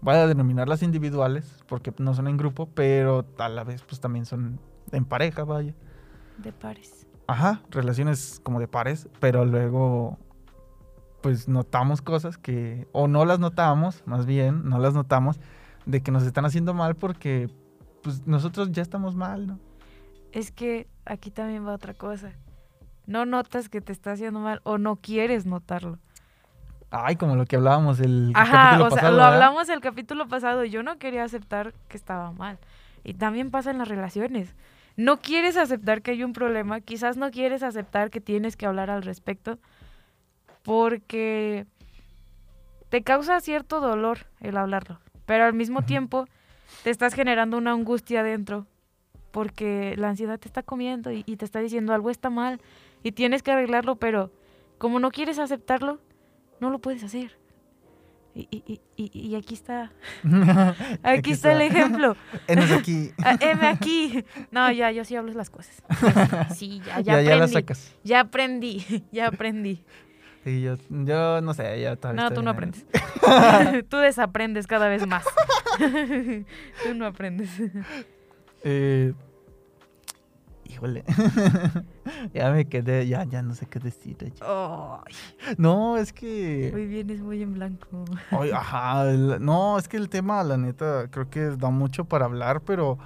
voy 0.00 0.14
a 0.14 0.26
denominarlas 0.26 0.82
individuales, 0.82 1.62
porque 1.66 1.92
no 1.98 2.14
son 2.14 2.28
en 2.28 2.36
grupo, 2.36 2.66
pero 2.66 3.26
a 3.38 3.48
la 3.48 3.64
vez 3.64 3.82
pues 3.82 4.00
también 4.00 4.26
son 4.26 4.60
en 4.92 5.04
pareja, 5.04 5.44
vaya. 5.44 5.74
De 6.38 6.52
pares. 6.52 7.06
Ajá, 7.26 7.62
relaciones 7.70 8.40
como 8.42 8.60
de 8.60 8.68
pares, 8.68 9.08
pero 9.20 9.44
luego 9.44 10.18
pues 11.20 11.48
notamos 11.48 12.00
cosas 12.00 12.38
que, 12.38 12.86
o 12.92 13.08
no 13.08 13.24
las 13.24 13.40
notamos, 13.40 14.02
más 14.06 14.24
bien, 14.24 14.68
no 14.68 14.78
las 14.78 14.94
notamos, 14.94 15.40
de 15.84 16.02
que 16.02 16.10
nos 16.10 16.22
están 16.22 16.44
haciendo 16.44 16.74
mal 16.74 16.94
porque 16.94 17.50
pues 18.02 18.26
nosotros 18.26 18.70
ya 18.72 18.82
estamos 18.82 19.14
mal, 19.14 19.46
¿no? 19.46 19.58
Es 20.32 20.52
que 20.52 20.86
aquí 21.04 21.30
también 21.30 21.66
va 21.66 21.74
otra 21.74 21.94
cosa. 21.94 22.32
No 23.06 23.24
notas 23.24 23.68
que 23.68 23.80
te 23.80 23.92
está 23.92 24.12
haciendo 24.12 24.40
mal 24.40 24.60
o 24.64 24.78
no 24.78 24.96
quieres 24.96 25.46
notarlo. 25.46 25.98
Ay, 26.90 27.16
como 27.16 27.36
lo 27.36 27.44
que 27.44 27.56
hablábamos 27.56 28.00
el 28.00 28.32
capítulo 28.34 28.86
o 28.86 28.90
Sea, 28.90 29.10
lo 29.10 29.22
hablamos 29.22 29.68
el 29.68 29.80
capítulo 29.80 30.26
pasado. 30.26 30.64
Yo 30.64 30.82
no 30.82 30.98
quería 30.98 31.24
aceptar 31.24 31.74
que 31.88 31.96
estaba 31.96 32.32
mal. 32.32 32.58
Y 33.04 33.14
también 33.14 33.50
pasa 33.50 33.70
en 33.70 33.78
las 33.78 33.88
relaciones. 33.88 34.54
No 34.96 35.18
quieres 35.18 35.56
aceptar 35.56 36.02
que 36.02 36.12
hay 36.12 36.24
un 36.24 36.32
problema, 36.32 36.80
quizás 36.80 37.16
no 37.16 37.30
quieres 37.30 37.62
aceptar 37.62 38.10
que 38.10 38.20
tienes 38.20 38.56
que 38.56 38.66
hablar 38.66 38.90
al 38.90 39.02
respecto, 39.02 39.58
porque 40.64 41.66
te 42.88 43.02
causa 43.02 43.40
cierto 43.40 43.80
dolor 43.80 44.26
el 44.40 44.56
hablarlo. 44.56 44.98
Pero 45.24 45.44
al 45.44 45.54
mismo 45.54 45.82
tiempo 45.82 46.24
te 46.82 46.90
estás 46.90 47.14
generando 47.14 47.56
una 47.58 47.72
angustia 47.72 48.24
dentro, 48.24 48.66
porque 49.30 49.94
la 49.96 50.08
ansiedad 50.08 50.40
te 50.40 50.48
está 50.48 50.64
comiendo 50.64 51.12
y 51.12 51.22
te 51.22 51.44
está 51.44 51.60
diciendo 51.60 51.94
algo 51.94 52.10
está 52.10 52.28
mal 52.28 52.60
y 53.04 53.12
tienes 53.12 53.44
que 53.44 53.52
arreglarlo, 53.52 53.96
pero 53.96 54.32
como 54.78 54.98
no 54.98 55.12
quieres 55.12 55.38
aceptarlo, 55.38 56.00
no 56.60 56.70
lo 56.70 56.78
puedes 56.78 57.02
hacer. 57.04 57.32
Y, 58.34 58.46
y, 58.52 58.80
y, 58.96 59.18
y 59.30 59.34
aquí 59.34 59.54
está. 59.54 59.90
aquí, 61.02 61.32
está, 61.32 61.52
el 61.52 61.62
ejemplo. 61.62 62.16
M 62.46 62.62
aquí. 62.74 63.10
Ah, 63.24 63.36
M 63.40 63.66
aquí. 63.66 64.24
No, 64.52 64.70
ya, 64.70 64.92
yo 64.92 65.04
sí 65.04 65.16
hablo 65.16 65.32
las 65.32 65.50
cosas. 65.50 65.82
Sí, 66.54 66.80
ya, 66.86 67.00
ya, 67.00 67.12
aprendí. 67.14 67.28
Ya 67.28 67.36
las 67.36 67.52
sacas. 67.52 67.94
Ya 68.04 68.20
aprendí, 68.20 69.04
ya 69.10 69.26
aprendí. 69.28 69.82
Sí, 70.44 70.62
yo, 70.62 70.76
yo 70.88 71.40
no 71.40 71.52
sé, 71.52 71.80
ya 71.80 71.96
tal 71.96 72.14
No, 72.14 72.30
tú 72.30 72.42
no 72.42 72.50
aprendes. 72.50 72.86
tú 73.88 73.96
desaprendes 73.96 74.66
cada 74.68 74.88
vez 74.88 75.04
más. 75.06 75.24
tú 76.84 76.94
no 76.94 77.06
aprendes. 77.06 77.50
Eh, 78.62 79.12
híjole. 80.78 81.04
ya 82.34 82.50
me 82.50 82.66
quedé, 82.66 83.06
ya, 83.06 83.24
ya 83.24 83.42
no 83.42 83.54
sé 83.54 83.66
qué 83.66 83.78
decir. 83.78 84.16
No, 85.56 85.96
es 85.96 86.12
que. 86.12 86.72
Hoy 86.74 86.86
vienes 86.86 87.20
muy 87.20 87.42
en 87.42 87.54
blanco. 87.54 88.04
ajá. 88.54 89.04
no, 89.40 89.78
es 89.78 89.88
que 89.88 89.96
el 89.96 90.08
tema, 90.08 90.42
la 90.44 90.56
neta, 90.56 91.08
creo 91.10 91.28
que 91.28 91.40
da 91.56 91.70
mucho 91.70 92.04
para 92.04 92.26
hablar, 92.26 92.62
pero. 92.62 92.98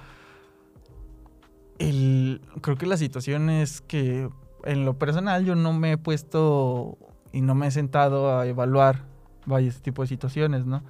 El, 1.79 2.41
creo 2.61 2.77
que 2.77 2.85
la 2.85 2.97
situación 2.97 3.49
es 3.49 3.81
que 3.81 4.29
en 4.63 4.85
lo 4.85 4.97
personal 4.99 5.43
yo 5.43 5.55
no 5.55 5.73
me 5.73 5.93
he 5.93 5.97
puesto 5.97 6.97
y 7.31 7.41
no 7.41 7.55
me 7.55 7.67
he 7.67 7.71
sentado 7.71 8.37
a 8.37 8.45
evaluar, 8.45 9.05
vaya, 9.45 9.67
este 9.67 9.81
tipo 9.81 10.03
de 10.03 10.07
situaciones, 10.07 10.65
¿no? 10.65 10.83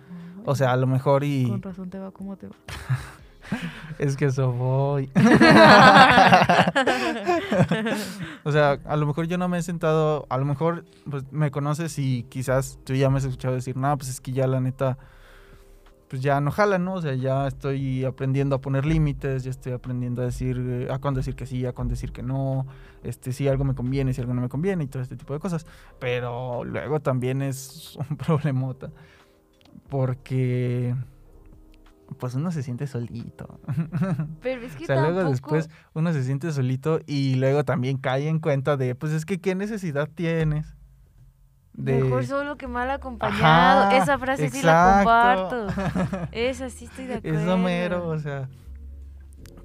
O 0.46 0.56
sea, 0.56 0.74
a 0.74 0.78
lo 0.78 0.86
mejor 0.86 1.24
y... 1.24 1.48
Con 1.48 1.62
razón 1.62 1.90
te 1.90 1.98
va 1.98 2.12
como 2.12 2.36
te 2.36 2.48
va. 2.48 2.56
es 4.00 4.18
que 4.18 4.26
eso 4.26 4.52
voy. 4.52 5.10
o 8.44 8.52
sea, 8.52 8.80
a 8.86 8.98
lo 8.98 9.06
mejor 9.06 9.28
yo 9.28 9.38
no 9.38 9.48
me 9.48 9.60
he 9.60 9.64
sentado, 9.64 10.26
a 10.30 10.38
lo 10.38 10.46
mejor 10.46 10.86
pues 11.10 11.24
me 11.32 11.52
conoces 11.52 11.98
y 12.00 12.24
quizás 12.24 12.80
tú 12.84 12.94
ya 12.94 13.10
me 13.10 13.18
has 13.18 13.26
escuchado 13.26 13.56
decir, 13.56 13.78
no, 13.78 13.96
pues 13.98 14.10
es 14.10 14.22
que 14.22 14.32
ya 14.32 14.48
la 14.48 14.60
neta, 14.60 14.98
pues 16.08 16.22
ya 16.22 16.40
no 16.42 16.52
jala, 16.52 16.78
¿no? 16.78 16.96
O 16.96 17.02
sea, 17.02 17.16
ya 17.16 17.48
estoy 17.48 18.06
aprendiendo 18.06 18.56
a 18.56 18.62
poner 18.62 18.86
límites, 18.86 19.44
ya 19.44 19.52
estoy 19.52 19.74
aprendiendo 19.74 20.22
a 20.22 20.26
decir, 20.26 20.58
eh, 20.60 20.88
a 20.92 21.00
cuándo 21.00 21.20
decir 21.20 21.36
que 21.36 21.46
sí, 21.46 21.66
a 21.66 21.74
cuándo 21.74 21.94
decir 21.94 22.12
que 22.12 22.24
no, 22.24 22.68
este, 23.04 23.32
si 23.32 23.48
algo 23.48 23.64
me 23.64 23.76
conviene, 23.76 24.14
si 24.14 24.22
algo 24.22 24.34
no 24.34 24.42
me 24.42 24.50
conviene 24.50 24.84
y 24.84 24.88
todo 24.88 25.02
este 25.02 25.16
tipo 25.16 25.34
de 25.34 25.40
cosas. 25.40 25.66
Pero 26.00 26.64
luego 26.64 27.00
también 27.00 27.42
es 27.42 27.98
un 28.10 28.18
problemota 28.18 28.90
porque 29.90 30.96
pues 32.14 32.36
uno 32.36 32.52
se 32.52 32.64
siente 32.64 32.88
solito. 32.88 33.60
Pero 34.42 34.62
es 34.62 34.76
que 34.76 34.84
o 34.84 34.88
sea, 34.88 35.02
luego 35.02 35.30
después 35.30 35.70
uno 35.94 36.14
se 36.14 36.24
siente 36.24 36.52
solito 36.52 37.00
y 37.06 37.36
luego 37.36 37.64
también 37.64 37.98
cae 37.98 38.28
en 38.28 38.40
cuenta 38.40 38.78
de, 38.78 38.96
pues 38.96 39.12
es 39.14 39.26
que 39.26 39.40
qué 39.40 39.56
necesidad 39.56 40.10
tienes. 40.14 40.76
de... 41.74 42.04
Mejor 42.04 42.26
solo 42.26 42.58
que 42.58 42.68
mal 42.68 42.90
acompañado. 42.92 43.84
Ajá, 43.84 43.98
Esa 43.98 44.18
frase 44.18 44.50
sí 44.50 44.62
la 44.62 44.96
comparto. 44.98 45.68
Esa 46.32 46.70
sí 46.70 46.86
estoy 46.86 47.06
de 47.06 47.16
acuerdo. 47.16 47.40
Es 47.40 47.48
Homero, 47.48 48.08
o 48.08 48.20
sea. 48.20 48.50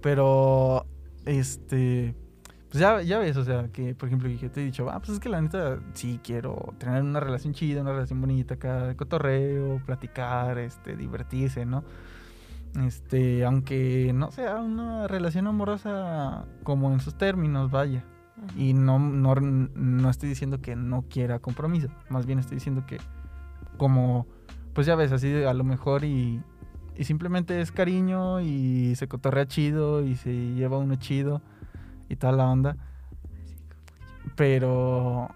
Pero, 0.02 0.86
este. 1.24 2.14
Pues 2.70 2.80
ya, 2.82 3.00
ya 3.00 3.18
ves, 3.18 3.34
o 3.38 3.44
sea, 3.44 3.68
que 3.72 3.94
por 3.94 4.08
ejemplo, 4.08 4.28
que 4.28 4.36
yo 4.36 4.50
te 4.50 4.60
he 4.60 4.64
dicho, 4.64 4.90
ah, 4.90 4.98
pues 4.98 5.10
es 5.12 5.20
que 5.20 5.30
la 5.30 5.40
neta 5.40 5.78
sí 5.94 6.20
quiero 6.22 6.74
tener 6.76 7.02
una 7.02 7.18
relación 7.18 7.54
chida, 7.54 7.80
una 7.80 7.92
relación 7.92 8.20
bonita 8.20 8.54
acá, 8.54 8.88
de 8.88 8.94
cotorreo, 8.94 9.80
platicar, 9.86 10.58
este, 10.58 10.94
divertirse, 10.94 11.64
¿no? 11.64 11.82
Este, 12.76 13.44
aunque 13.44 14.12
no 14.14 14.30
sea 14.30 14.56
una 14.56 15.08
relación 15.08 15.46
amorosa 15.46 16.46
como 16.62 16.92
en 16.92 17.00
sus 17.00 17.16
términos, 17.16 17.70
vaya. 17.70 18.04
Y 18.56 18.72
no, 18.72 18.98
no, 18.98 19.34
no 19.34 20.10
estoy 20.10 20.28
diciendo 20.28 20.60
que 20.60 20.76
no 20.76 21.02
quiera 21.02 21.40
compromiso. 21.40 21.88
Más 22.08 22.26
bien 22.26 22.38
estoy 22.38 22.56
diciendo 22.56 22.84
que 22.86 22.98
como, 23.76 24.26
pues 24.74 24.86
ya 24.86 24.94
ves, 24.94 25.12
así 25.12 25.42
a 25.42 25.54
lo 25.54 25.64
mejor 25.64 26.04
y, 26.04 26.42
y 26.96 27.04
simplemente 27.04 27.60
es 27.60 27.72
cariño 27.72 28.40
y 28.40 28.94
se 28.96 29.08
cotorrea 29.08 29.46
chido 29.46 30.04
y 30.04 30.16
se 30.16 30.32
lleva 30.54 30.78
uno 30.78 30.96
chido 30.96 31.42
y 32.08 32.16
toda 32.16 32.32
la 32.32 32.46
onda. 32.46 32.76
Pero, 34.36 35.28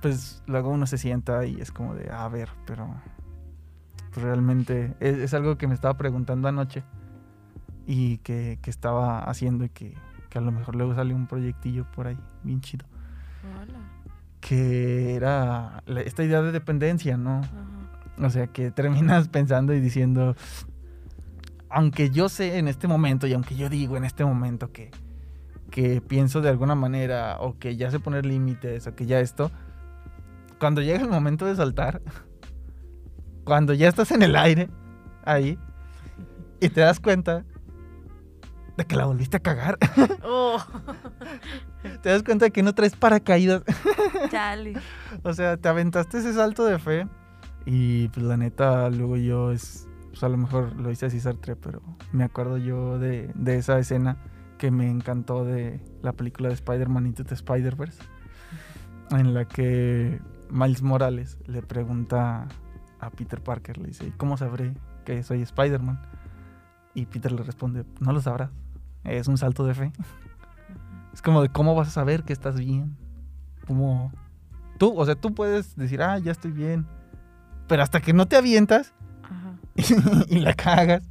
pues 0.00 0.42
luego 0.46 0.70
uno 0.70 0.86
se 0.86 0.98
sienta 0.98 1.44
y 1.44 1.60
es 1.60 1.70
como 1.70 1.94
de, 1.94 2.10
a 2.10 2.28
ver, 2.28 2.48
pero 2.66 2.94
pues, 4.12 4.24
realmente 4.24 4.94
es, 5.00 5.16
es 5.18 5.34
algo 5.34 5.56
que 5.58 5.66
me 5.66 5.74
estaba 5.74 5.94
preguntando 5.94 6.48
anoche 6.48 6.82
y 7.86 8.18
que, 8.18 8.58
que 8.62 8.70
estaba 8.70 9.24
haciendo 9.24 9.64
y 9.64 9.68
que, 9.68 9.94
que 10.28 10.38
a 10.38 10.40
lo 10.40 10.52
mejor 10.52 10.76
luego 10.76 10.94
sale 10.94 11.14
un 11.14 11.26
proyectillo 11.26 11.84
por 11.92 12.06
ahí, 12.06 12.18
bien 12.42 12.60
chido. 12.60 12.86
Hola. 13.60 13.78
Que 14.40 15.14
era 15.14 15.82
la- 15.86 16.00
esta 16.02 16.22
idea 16.24 16.42
de 16.42 16.52
dependencia, 16.52 17.16
¿no? 17.16 17.38
Ajá. 17.40 18.26
O 18.26 18.30
sea, 18.30 18.46
que 18.46 18.70
terminas 18.70 19.28
pensando 19.28 19.72
y 19.74 19.80
diciendo, 19.80 20.36
aunque 21.70 22.10
yo 22.10 22.28
sé 22.28 22.58
en 22.58 22.68
este 22.68 22.86
momento 22.88 23.26
y 23.26 23.32
aunque 23.32 23.56
yo 23.56 23.68
digo 23.68 23.96
en 23.96 24.04
este 24.04 24.24
momento 24.24 24.70
que, 24.72 24.90
que 25.70 26.00
pienso 26.02 26.40
de 26.40 26.50
alguna 26.50 26.74
manera 26.74 27.38
o 27.40 27.58
que 27.58 27.76
ya 27.76 27.90
sé 27.90 27.98
poner 27.98 28.26
límites 28.26 28.86
o 28.86 28.94
que 28.94 29.06
ya 29.06 29.20
esto, 29.20 29.50
cuando 30.58 30.82
llega 30.82 31.00
el 31.02 31.08
momento 31.08 31.46
de 31.46 31.56
saltar, 31.56 32.02
cuando 33.44 33.74
ya 33.74 33.88
estás 33.88 34.10
en 34.12 34.22
el 34.22 34.36
aire, 34.36 34.70
ahí, 35.24 35.58
y 36.60 36.68
te 36.68 36.80
das 36.80 37.00
cuenta 37.00 37.44
de 38.76 38.84
que 38.84 38.96
la 38.96 39.06
volviste 39.06 39.36
a 39.36 39.40
cagar, 39.40 39.78
Oh, 40.24 40.58
te 42.02 42.08
das 42.08 42.22
cuenta 42.22 42.46
de 42.46 42.50
que 42.50 42.62
no 42.62 42.74
traes 42.74 42.96
paracaídas, 42.96 43.62
chale. 44.30 44.74
O 45.22 45.32
sea, 45.32 45.56
te 45.56 45.68
aventaste 45.68 46.18
ese 46.18 46.32
salto 46.32 46.64
de 46.64 46.78
fe 46.78 47.06
y 47.66 48.08
pues 48.08 48.24
la 48.24 48.36
neta 48.36 48.88
luego 48.90 49.16
yo 49.16 49.52
es, 49.52 49.88
pues 50.10 50.22
a 50.24 50.28
lo 50.28 50.36
mejor 50.36 50.74
lo 50.76 50.90
hice 50.90 51.06
así 51.06 51.20
Sartre, 51.20 51.56
pero 51.56 51.82
me 52.12 52.24
acuerdo 52.24 52.58
yo 52.58 52.98
de, 52.98 53.30
de 53.34 53.56
esa 53.58 53.78
escena 53.78 54.16
que 54.58 54.70
me 54.70 54.88
encantó 54.88 55.44
de 55.44 55.80
la 56.02 56.12
película 56.12 56.48
de 56.48 56.54
Spider-Man 56.54 57.06
Into 57.06 57.24
the 57.24 57.34
Spider-Verse, 57.34 58.00
en 59.10 59.34
la 59.34 59.44
que 59.44 60.20
Miles 60.50 60.82
Morales 60.82 61.38
le 61.46 61.62
pregunta 61.62 62.46
a 63.02 63.10
Peter 63.10 63.42
Parker, 63.42 63.78
le 63.78 63.88
dice, 63.88 64.06
¿y 64.06 64.10
cómo 64.12 64.36
sabré 64.36 64.74
que 65.04 65.22
soy 65.22 65.42
Spider-Man? 65.42 66.00
Y 66.94 67.06
Peter 67.06 67.32
le 67.32 67.42
responde, 67.42 67.84
no 68.00 68.12
lo 68.12 68.20
sabrás, 68.20 68.50
es 69.04 69.26
un 69.28 69.36
salto 69.36 69.66
de 69.66 69.74
fe. 69.74 69.92
Es 71.12 71.20
como 71.20 71.42
de 71.42 71.50
cómo 71.50 71.74
vas 71.74 71.88
a 71.88 71.90
saber 71.90 72.22
que 72.22 72.32
estás 72.32 72.58
bien. 72.58 72.96
Como 73.66 74.10
tú, 74.78 74.98
o 74.98 75.04
sea, 75.04 75.14
tú 75.14 75.34
puedes 75.34 75.76
decir, 75.76 76.00
ah, 76.00 76.16
ya 76.18 76.32
estoy 76.32 76.52
bien. 76.52 76.86
Pero 77.68 77.82
hasta 77.82 78.00
que 78.00 78.14
no 78.14 78.24
te 78.24 78.36
avientas 78.36 78.94
Ajá. 79.22 79.58
y 80.28 80.38
la 80.38 80.54
cagas, 80.54 81.02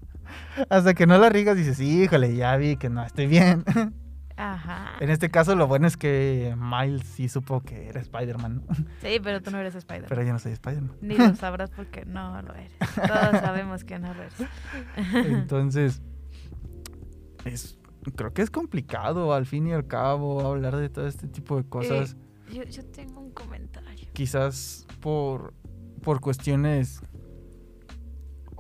hasta 0.72 0.96
que 0.96 1.06
no 1.06 1.20
la 1.20 1.30
riegas, 1.30 1.56
dices, 1.56 1.80
híjole, 1.80 2.36
ya 2.36 2.58
vi 2.58 2.78
que 2.78 2.90
no 2.90 3.04
estoy 3.04 3.28
bien. 3.28 3.64
Ajá. 4.44 4.94
en 5.00 5.10
este 5.10 5.30
caso, 5.30 5.56
lo 5.56 5.68
bueno 5.68 5.86
es 5.88 5.98
que 5.98 6.56
Miles 6.58 7.04
sí 7.06 7.30
supo 7.30 7.62
que 7.62 7.88
era 7.90 8.02
Spider-Man, 8.02 8.56
¿no? 8.68 8.76
Sí, 9.02 9.20
pero 9.24 9.42
tú 9.42 9.52
no 9.52 9.60
eres 9.60 9.76
Spider. 9.76 10.06
pero 10.10 10.24
yo 10.24 10.34
no 10.34 10.40
soy 10.40 10.54
Spider-Man. 10.54 10.96
Ni 11.02 11.16
lo 11.16 11.36
sabrás 11.36 11.70
porque 11.72 12.06
no 12.06 12.42
lo 12.42 12.54
eres. 12.56 12.72
Todos 12.96 13.40
sabemos 13.42 13.84
que 13.84 14.00
no 14.00 14.14
lo 14.14 14.24
eres. 14.24 14.34
Entonces, 15.28 16.02
es, 17.46 17.78
creo 18.16 18.34
que 18.34 18.42
es 18.42 18.50
complicado 18.50 19.34
al 19.34 19.46
fin 19.46 19.68
y 19.68 19.74
al 19.74 19.86
cabo 19.88 20.46
hablar 20.46 20.76
de 20.78 20.90
todo 20.90 21.08
este 21.08 21.28
tipo 21.28 21.58
de 21.58 21.64
cosas. 21.68 22.18
Yo, 22.52 22.64
yo 22.64 22.84
tengo 22.86 23.22
un 23.22 23.32
comentario. 23.32 24.08
quizás 24.14 24.86
por, 25.00 25.54
por 26.02 26.20
cuestiones... 26.20 27.02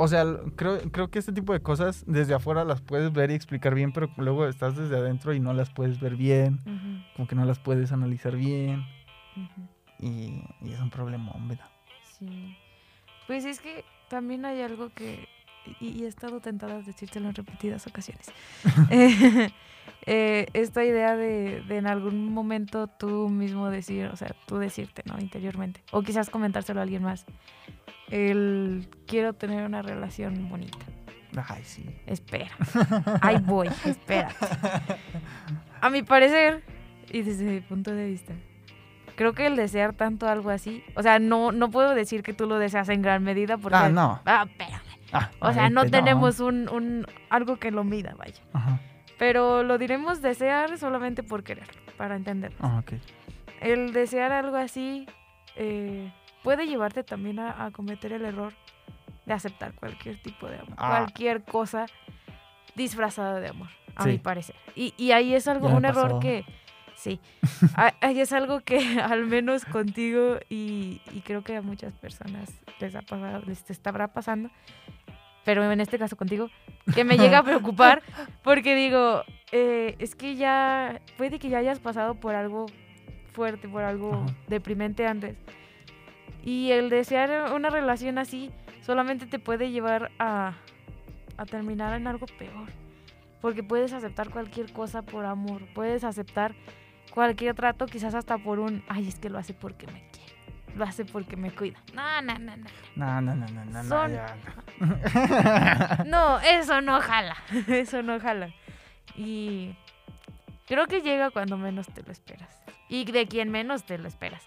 O 0.03 0.07
sea, 0.07 0.25
creo, 0.55 0.79
creo 0.91 1.11
que 1.11 1.19
este 1.19 1.31
tipo 1.31 1.53
de 1.53 1.59
cosas 1.59 2.03
desde 2.07 2.33
afuera 2.33 2.65
las 2.65 2.81
puedes 2.81 3.13
ver 3.13 3.29
y 3.29 3.35
explicar 3.35 3.75
bien, 3.75 3.91
pero 3.93 4.09
luego 4.17 4.47
estás 4.47 4.75
desde 4.75 4.97
adentro 4.97 5.31
y 5.31 5.39
no 5.39 5.53
las 5.53 5.69
puedes 5.69 5.99
ver 5.99 6.15
bien, 6.15 6.59
como 7.15 7.27
que 7.27 7.35
no 7.35 7.45
las 7.45 7.59
puedes 7.59 7.91
analizar 7.91 8.35
bien 8.35 8.83
y, 9.99 10.43
y 10.59 10.73
es 10.73 10.79
un 10.79 10.89
problema, 10.89 11.31
¿verdad? 11.41 11.69
Sí. 12.17 12.57
Pues 13.27 13.45
es 13.45 13.59
que 13.59 13.85
también 14.09 14.43
hay 14.43 14.61
algo 14.61 14.89
que, 14.89 15.27
y, 15.79 15.89
y 15.89 16.05
he 16.05 16.07
estado 16.07 16.39
tentada 16.39 16.77
de 16.77 16.83
decírtelo 16.83 17.29
en 17.29 17.35
repetidas 17.35 17.85
ocasiones. 17.85 18.25
Eh, 18.89 19.51
eh, 20.07 20.47
esta 20.53 20.83
idea 20.83 21.15
de, 21.15 21.61
de 21.61 21.77
en 21.77 21.85
algún 21.85 22.33
momento 22.33 22.87
tú 22.87 23.29
mismo 23.29 23.69
decir, 23.69 24.07
o 24.07 24.15
sea, 24.15 24.35
tú 24.47 24.57
decirte, 24.57 25.03
¿no? 25.05 25.19
Interiormente. 25.19 25.83
O 25.91 26.01
quizás 26.01 26.31
comentárselo 26.31 26.79
a 26.79 26.83
alguien 26.83 27.03
más. 27.03 27.25
El 28.11 28.87
quiero 29.07 29.33
tener 29.33 29.65
una 29.65 29.81
relación 29.81 30.49
bonita. 30.49 30.77
Ay, 31.47 31.63
sí. 31.63 31.85
Espera. 32.05 32.51
Ahí 33.21 33.37
voy, 33.37 33.67
espérate. 33.85 34.35
A 35.79 35.89
mi 35.89 36.03
parecer, 36.03 36.61
y 37.09 37.21
desde 37.21 37.45
mi 37.45 37.61
punto 37.61 37.91
de 37.95 38.05
vista, 38.07 38.33
creo 39.15 39.33
que 39.33 39.47
el 39.47 39.55
desear 39.55 39.93
tanto 39.93 40.27
algo 40.27 40.49
así, 40.49 40.83
o 40.95 41.01
sea, 41.01 41.19
no, 41.19 41.51
no 41.53 41.69
puedo 41.71 41.95
decir 41.95 42.21
que 42.21 42.33
tú 42.33 42.45
lo 42.47 42.59
deseas 42.59 42.89
en 42.89 43.01
gran 43.01 43.23
medida 43.23 43.57
porque... 43.57 43.77
Ah, 43.77 43.89
no. 43.89 44.19
Ah, 44.25 44.45
espérame. 44.47 44.81
Ah, 45.13 45.29
O 45.39 45.51
sea, 45.53 45.69
no 45.69 45.85
tenemos 45.85 46.39
un, 46.39 46.69
un 46.69 47.05
algo 47.29 47.57
que 47.57 47.71
lo 47.71 47.83
mida, 47.83 48.13
vaya. 48.17 48.41
Ajá. 48.53 48.79
Pero 49.17 49.63
lo 49.63 49.77
diremos 49.77 50.21
desear 50.21 50.77
solamente 50.77 51.21
por 51.23 51.43
querer, 51.43 51.67
para 51.97 52.15
entenderlo. 52.15 52.57
Ah, 52.61 52.79
ok. 52.79 52.93
El 53.61 53.93
desear 53.93 54.31
algo 54.31 54.57
así 54.57 55.05
eh, 55.55 56.11
puede 56.43 56.67
llevarte 56.67 57.03
también 57.03 57.39
a, 57.39 57.65
a 57.65 57.71
cometer 57.71 58.13
el 58.13 58.25
error 58.25 58.53
de 59.25 59.33
aceptar 59.33 59.73
cualquier 59.73 60.21
tipo 60.21 60.47
de 60.47 60.57
amor, 60.59 60.73
Ah. 60.77 60.89
cualquier 60.97 61.43
cosa 61.43 61.85
disfrazada 62.75 63.39
de 63.39 63.49
amor, 63.49 63.69
a 63.95 64.03
Sí. 64.03 64.09
mi 64.09 64.17
parecer. 64.17 64.55
Y, 64.75 64.93
y 64.97 65.11
ahí 65.11 65.33
es 65.35 65.47
algo, 65.47 65.67
un 65.67 65.85
error 65.85 66.19
que, 66.19 66.43
sí, 66.95 67.19
Ah, 67.75 67.93
ahí 68.01 68.19
es 68.19 68.31
algo 68.33 68.61
que 68.61 68.77
al 69.01 69.25
menos 69.25 69.65
contigo 69.65 70.37
y, 70.49 71.01
y 71.13 71.21
creo 71.21 71.43
que 71.43 71.55
a 71.55 71.61
muchas 71.61 71.93
personas 71.93 72.49
les 72.79 72.95
ha 72.95 73.01
pasado, 73.01 73.43
les 73.45 73.69
estará 73.69 74.07
pasando, 74.07 74.49
pero 75.45 75.69
en 75.71 75.81
este 75.81 75.99
caso 75.99 76.15
contigo, 76.15 76.49
que 76.95 77.03
me 77.03 77.17
llega 77.17 77.39
a 77.39 77.43
preocupar 77.43 78.01
porque 78.43 78.75
digo, 78.75 79.23
eh, 79.51 79.95
es 79.99 80.15
que 80.15 80.35
ya, 80.35 80.99
puede 81.17 81.37
que 81.39 81.49
ya 81.49 81.59
hayas 81.59 81.79
pasado 81.79 82.15
por 82.15 82.33
algo 82.35 82.65
fuerte, 83.33 83.67
por 83.67 83.83
algo 83.83 84.13
Ajá. 84.13 84.35
deprimente 84.47 85.05
antes. 85.07 85.35
Y 86.43 86.71
el 86.71 86.89
desear 86.89 87.53
una 87.53 87.69
relación 87.69 88.17
así 88.17 88.51
solamente 88.81 89.25
te 89.25 89.39
puede 89.39 89.71
llevar 89.71 90.11
a, 90.19 90.53
a 91.37 91.45
terminar 91.45 91.93
en 91.93 92.07
algo 92.07 92.25
peor. 92.25 92.69
Porque 93.41 93.63
puedes 93.63 93.93
aceptar 93.93 94.29
cualquier 94.29 94.71
cosa 94.71 95.01
por 95.01 95.25
amor, 95.25 95.63
puedes 95.73 96.03
aceptar 96.03 96.53
cualquier 97.11 97.55
trato, 97.55 97.85
quizás 97.85 98.15
hasta 98.15 98.37
por 98.37 98.59
un, 98.59 98.83
ay, 98.87 99.07
es 99.07 99.19
que 99.19 99.29
lo 99.29 99.37
hace 99.37 99.53
porque 99.53 99.87
me 99.87 100.07
quiere, 100.11 100.33
lo 100.75 100.83
hace 100.85 101.05
porque 101.05 101.35
me 101.35 101.51
cuida. 101.51 101.79
No, 101.93 102.21
no, 102.21 102.37
no, 102.39 102.57
no. 102.57 102.67
No, 102.95 103.21
no, 103.21 103.35
no, 103.35 103.47
no, 103.47 103.65
no, 103.65 103.83
no, 103.83 103.89
Son-. 103.89 104.19
No, 106.07 106.39
eso 106.39 106.81
no 106.81 106.99
jala. 107.01 107.35
Eso 107.67 108.01
no 108.01 108.19
jala. 108.19 108.49
Y 109.15 109.75
creo 110.67 110.87
que 110.87 111.01
llega 111.01 111.29
cuando 111.31 111.57
menos 111.57 111.87
te 111.87 112.01
lo 112.03 112.11
esperas. 112.11 112.61
Y 112.89 113.05
de 113.11 113.27
quien 113.27 113.51
menos 113.51 113.83
te 113.85 113.97
lo 113.97 114.07
esperas. 114.07 114.45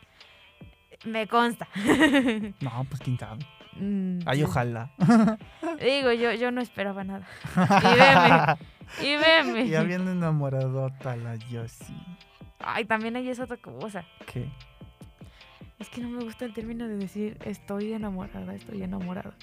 Me 1.04 1.26
consta. 1.26 1.68
No, 2.60 2.84
pues 2.88 3.00
quién 3.02 3.18
sabe. 3.18 3.44
Mm, 3.76 4.20
Ay, 4.26 4.42
ojalá. 4.44 4.90
Digo, 5.80 6.12
yo, 6.12 6.32
yo 6.32 6.50
no 6.50 6.60
esperaba 6.60 7.04
nada. 7.04 7.26
Y 9.02 9.06
veme. 9.08 9.08
Y 9.10 9.16
veme. 9.16 9.68
Ya 9.68 9.82
viene 9.82 10.12
enamoradota 10.12 11.16
la 11.16 11.34
Yossi. 11.36 11.94
Ay, 12.60 12.84
también 12.84 13.16
hay 13.16 13.28
esa 13.28 13.44
otra 13.44 13.56
cosa. 13.56 14.04
¿Qué? 14.32 14.48
Es 15.78 15.88
que 15.88 16.00
no 16.00 16.08
me 16.08 16.22
gusta 16.22 16.44
el 16.44 16.54
término 16.54 16.86
de 16.86 16.96
decir 16.96 17.36
estoy 17.44 17.92
enamorada, 17.92 18.54
estoy 18.54 18.82
enamorado. 18.82 19.34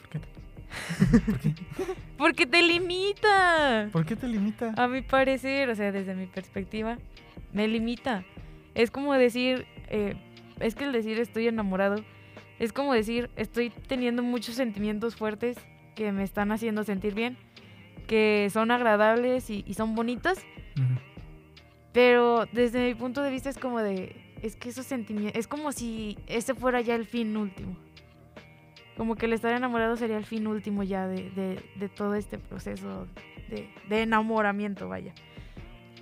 ¿Por 0.00 0.08
qué? 0.10 0.20
¿Por 1.26 1.38
qué? 1.40 1.54
Porque 2.16 2.46
te 2.46 2.62
limita. 2.62 3.88
¿Por 3.92 4.06
qué 4.06 4.14
te 4.14 4.28
limita? 4.28 4.74
A 4.76 4.86
mi 4.86 5.02
parecer, 5.02 5.68
o 5.70 5.74
sea, 5.74 5.90
desde 5.90 6.14
mi 6.14 6.26
perspectiva, 6.26 6.98
me 7.52 7.66
limita. 7.66 8.24
Es 8.74 8.90
como 8.90 9.14
decir, 9.14 9.66
eh, 9.90 10.14
es 10.60 10.74
que 10.74 10.84
el 10.84 10.92
decir 10.92 11.18
estoy 11.18 11.46
enamorado 11.48 11.96
es 12.58 12.72
como 12.72 12.92
decir 12.94 13.30
estoy 13.36 13.70
teniendo 13.70 14.22
muchos 14.22 14.54
sentimientos 14.54 15.16
fuertes 15.16 15.56
que 15.94 16.12
me 16.12 16.22
están 16.22 16.52
haciendo 16.52 16.84
sentir 16.84 17.14
bien, 17.14 17.36
que 18.06 18.48
son 18.52 18.70
agradables 18.70 19.50
y, 19.50 19.64
y 19.66 19.74
son 19.74 19.94
bonitos, 19.94 20.38
pero 21.92 22.46
desde 22.52 22.86
mi 22.86 22.94
punto 22.94 23.22
de 23.22 23.30
vista 23.30 23.50
es 23.50 23.58
como 23.58 23.80
de, 23.80 24.14
es 24.42 24.56
que 24.56 24.68
esos 24.68 24.86
sentimientos, 24.86 25.38
es 25.38 25.46
como 25.46 25.72
si 25.72 26.18
ese 26.26 26.54
fuera 26.54 26.80
ya 26.80 26.94
el 26.94 27.04
fin 27.06 27.36
último. 27.36 27.76
Como 28.96 29.16
que 29.16 29.26
el 29.26 29.32
estar 29.32 29.52
enamorado 29.54 29.96
sería 29.96 30.18
el 30.18 30.24
fin 30.26 30.46
último 30.46 30.82
ya 30.82 31.06
de, 31.08 31.30
de- 31.30 31.62
de 31.76 31.88
todo 31.88 32.14
este 32.14 32.38
proceso 32.38 33.06
de, 33.48 33.68
de 33.88 34.02
enamoramiento, 34.02 34.88
vaya. 34.88 35.14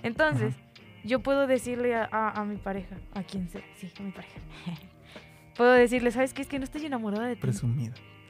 Entonces, 0.03 0.53
yo 1.03 1.19
puedo 1.21 1.47
decirle 1.47 1.95
a, 1.95 2.07
a- 2.11 2.39
a 2.41 2.45
mi 2.45 2.57
pareja, 2.57 2.97
a 3.13 3.23
quien 3.23 3.49
sea, 3.49 3.61
sí, 3.75 3.91
a 3.99 4.03
mi 4.03 4.11
pareja. 4.11 4.39
puedo 5.55 5.71
decirle, 5.71 6.11
¿sabes 6.11 6.33
qué? 6.33 6.41
Es 6.41 6.47
que 6.47 6.57
no 6.59 6.63
estoy 6.65 6.85
enamorada 6.85 7.27
de 7.27 7.35
ti. 7.35 7.41
Presumida. 7.41 7.93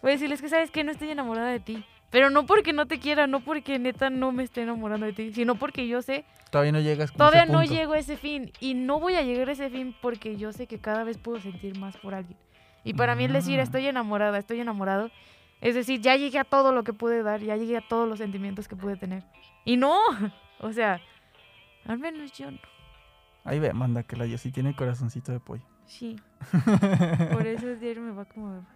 Voy 0.00 0.10
a 0.10 0.14
decirles 0.14 0.40
que 0.40 0.48
sabes 0.48 0.70
que 0.70 0.84
no 0.84 0.92
estoy 0.92 1.10
enamorada 1.10 1.50
de 1.50 1.60
ti. 1.60 1.84
Pero 2.10 2.30
no 2.30 2.46
porque 2.46 2.72
no 2.72 2.86
te 2.86 2.98
quiera, 2.98 3.26
no 3.26 3.40
porque 3.40 3.78
neta 3.78 4.08
no 4.08 4.32
me 4.32 4.42
esté 4.42 4.62
enamorando 4.62 5.04
de 5.04 5.12
ti, 5.12 5.30
sino 5.34 5.56
porque 5.56 5.86
yo 5.86 6.00
sé, 6.00 6.24
Todavía 6.50 6.72
no 6.72 6.80
llegas 6.80 7.10
a 7.10 7.14
todavía 7.14 7.42
ese 7.42 7.52
no 7.52 7.62
llego 7.64 7.92
a 7.92 7.98
ese 7.98 8.16
fin. 8.16 8.50
Y 8.60 8.72
no 8.72 8.98
voy 8.98 9.16
a 9.16 9.22
llegar 9.22 9.50
a 9.50 9.52
ese 9.52 9.68
fin 9.68 9.94
porque 10.00 10.36
yo 10.36 10.50
sé 10.52 10.66
que 10.66 10.78
cada 10.78 11.04
vez 11.04 11.18
puedo 11.18 11.38
sentir 11.40 11.76
más 11.78 11.96
por 11.98 12.14
alguien. 12.14 12.38
Y 12.84 12.94
para 12.94 13.14
mí 13.14 13.24
el 13.24 13.32
decir 13.34 13.60
Ah. 13.60 13.62
estoy 13.64 13.86
enamorada, 13.86 14.38
estoy 14.38 14.58
enamorado, 14.60 15.10
es 15.60 15.74
decir, 15.74 16.00
ya 16.00 16.16
llegué 16.16 16.38
a 16.38 16.44
todo 16.44 16.72
lo 16.72 16.82
que 16.84 16.94
pude 16.94 17.22
dar, 17.22 17.40
ya 17.42 17.56
llegué 17.56 17.76
a 17.76 17.86
todos 17.86 18.08
los 18.08 18.18
sentimientos 18.18 18.68
que 18.68 18.76
pude 18.76 18.96
tener. 18.96 19.24
Y 19.68 19.76
no, 19.76 19.98
o 20.60 20.72
sea, 20.72 20.98
al 21.84 21.98
menos 21.98 22.32
yo 22.32 22.50
no. 22.50 22.58
Ahí 23.44 23.58
ve, 23.58 23.74
manda 23.74 24.02
que 24.02 24.16
la 24.16 24.24
yo 24.24 24.38
sí 24.38 24.50
tiene 24.50 24.74
corazoncito 24.74 25.30
de 25.30 25.40
pollo. 25.40 25.62
Sí. 25.84 26.18
Por 27.32 27.46
eso 27.46 27.66
diario 27.76 28.00
me 28.00 28.12
va 28.12 28.24
como 28.24 28.66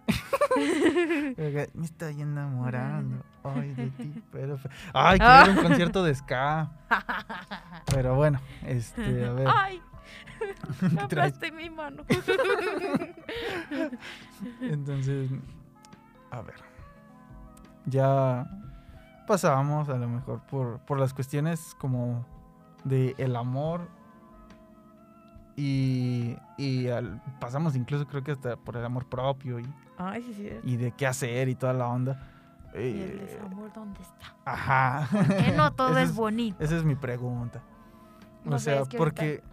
me 1.35 1.85
estoy 1.85 2.21
enamorando 2.21 3.25
hoy 3.41 3.73
de 3.73 3.89
ti, 3.89 4.21
pero... 4.31 4.59
Ay, 4.93 5.17
quiero 5.17 5.51
un 5.53 5.67
concierto 5.67 6.03
de 6.03 6.13
ska. 6.13 6.71
Pero 7.87 8.13
bueno, 8.13 8.39
este, 8.61 9.25
a 9.25 9.33
ver. 9.33 9.47
¡Ay! 9.47 9.81
Aplaste 10.99 11.51
mi 11.51 11.71
mano. 11.71 12.03
Entonces, 14.61 15.31
a 16.29 16.41
ver. 16.41 16.61
Ya 17.85 18.47
pasábamos 19.27 19.89
a 19.89 19.97
lo 19.97 20.07
mejor 20.07 20.41
por, 20.41 20.79
por 20.79 20.99
las 20.99 21.13
cuestiones 21.13 21.75
como 21.79 22.25
de 22.83 23.15
el 23.17 23.35
amor 23.35 23.87
y, 25.55 26.35
y 26.57 26.87
al- 26.89 27.21
pasamos 27.39 27.75
incluso 27.75 28.07
creo 28.07 28.23
que 28.23 28.31
hasta 28.31 28.55
por 28.57 28.75
el 28.75 28.83
amor 28.85 29.05
propio 29.07 29.59
y, 29.59 29.65
Ay, 29.97 30.23
sí, 30.23 30.33
sí. 30.33 30.49
y 30.63 30.77
de 30.77 30.91
qué 30.91 31.05
hacer 31.07 31.47
y 31.49 31.55
toda 31.55 31.73
la 31.73 31.87
onda. 31.87 32.29
¿Y 32.73 32.77
el 32.77 33.11
Eh, 33.11 33.27
desamor 33.27 33.71
dónde 33.71 33.99
está? 34.01 34.35
ajá. 34.45 35.07
Que 35.45 35.51
no 35.51 35.71
todo 35.73 35.95
es 35.99 36.15
bonito. 36.15 36.57
Esa 36.63 36.75
es 36.75 36.83
mi 36.83 36.95
pregunta. 36.95 37.61
No 38.43 38.55
o 38.55 38.59
sea, 38.59 38.79
ahorita- 38.79 38.97
porque 38.97 39.43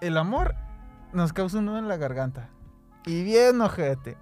el 0.00 0.16
amor 0.16 0.54
nos 1.12 1.32
causa 1.32 1.58
un 1.58 1.66
nudo 1.66 1.78
en 1.78 1.88
la 1.88 1.96
garganta. 1.96 2.48
Y 3.04 3.24
bien 3.24 3.60
ojete. 3.60 4.16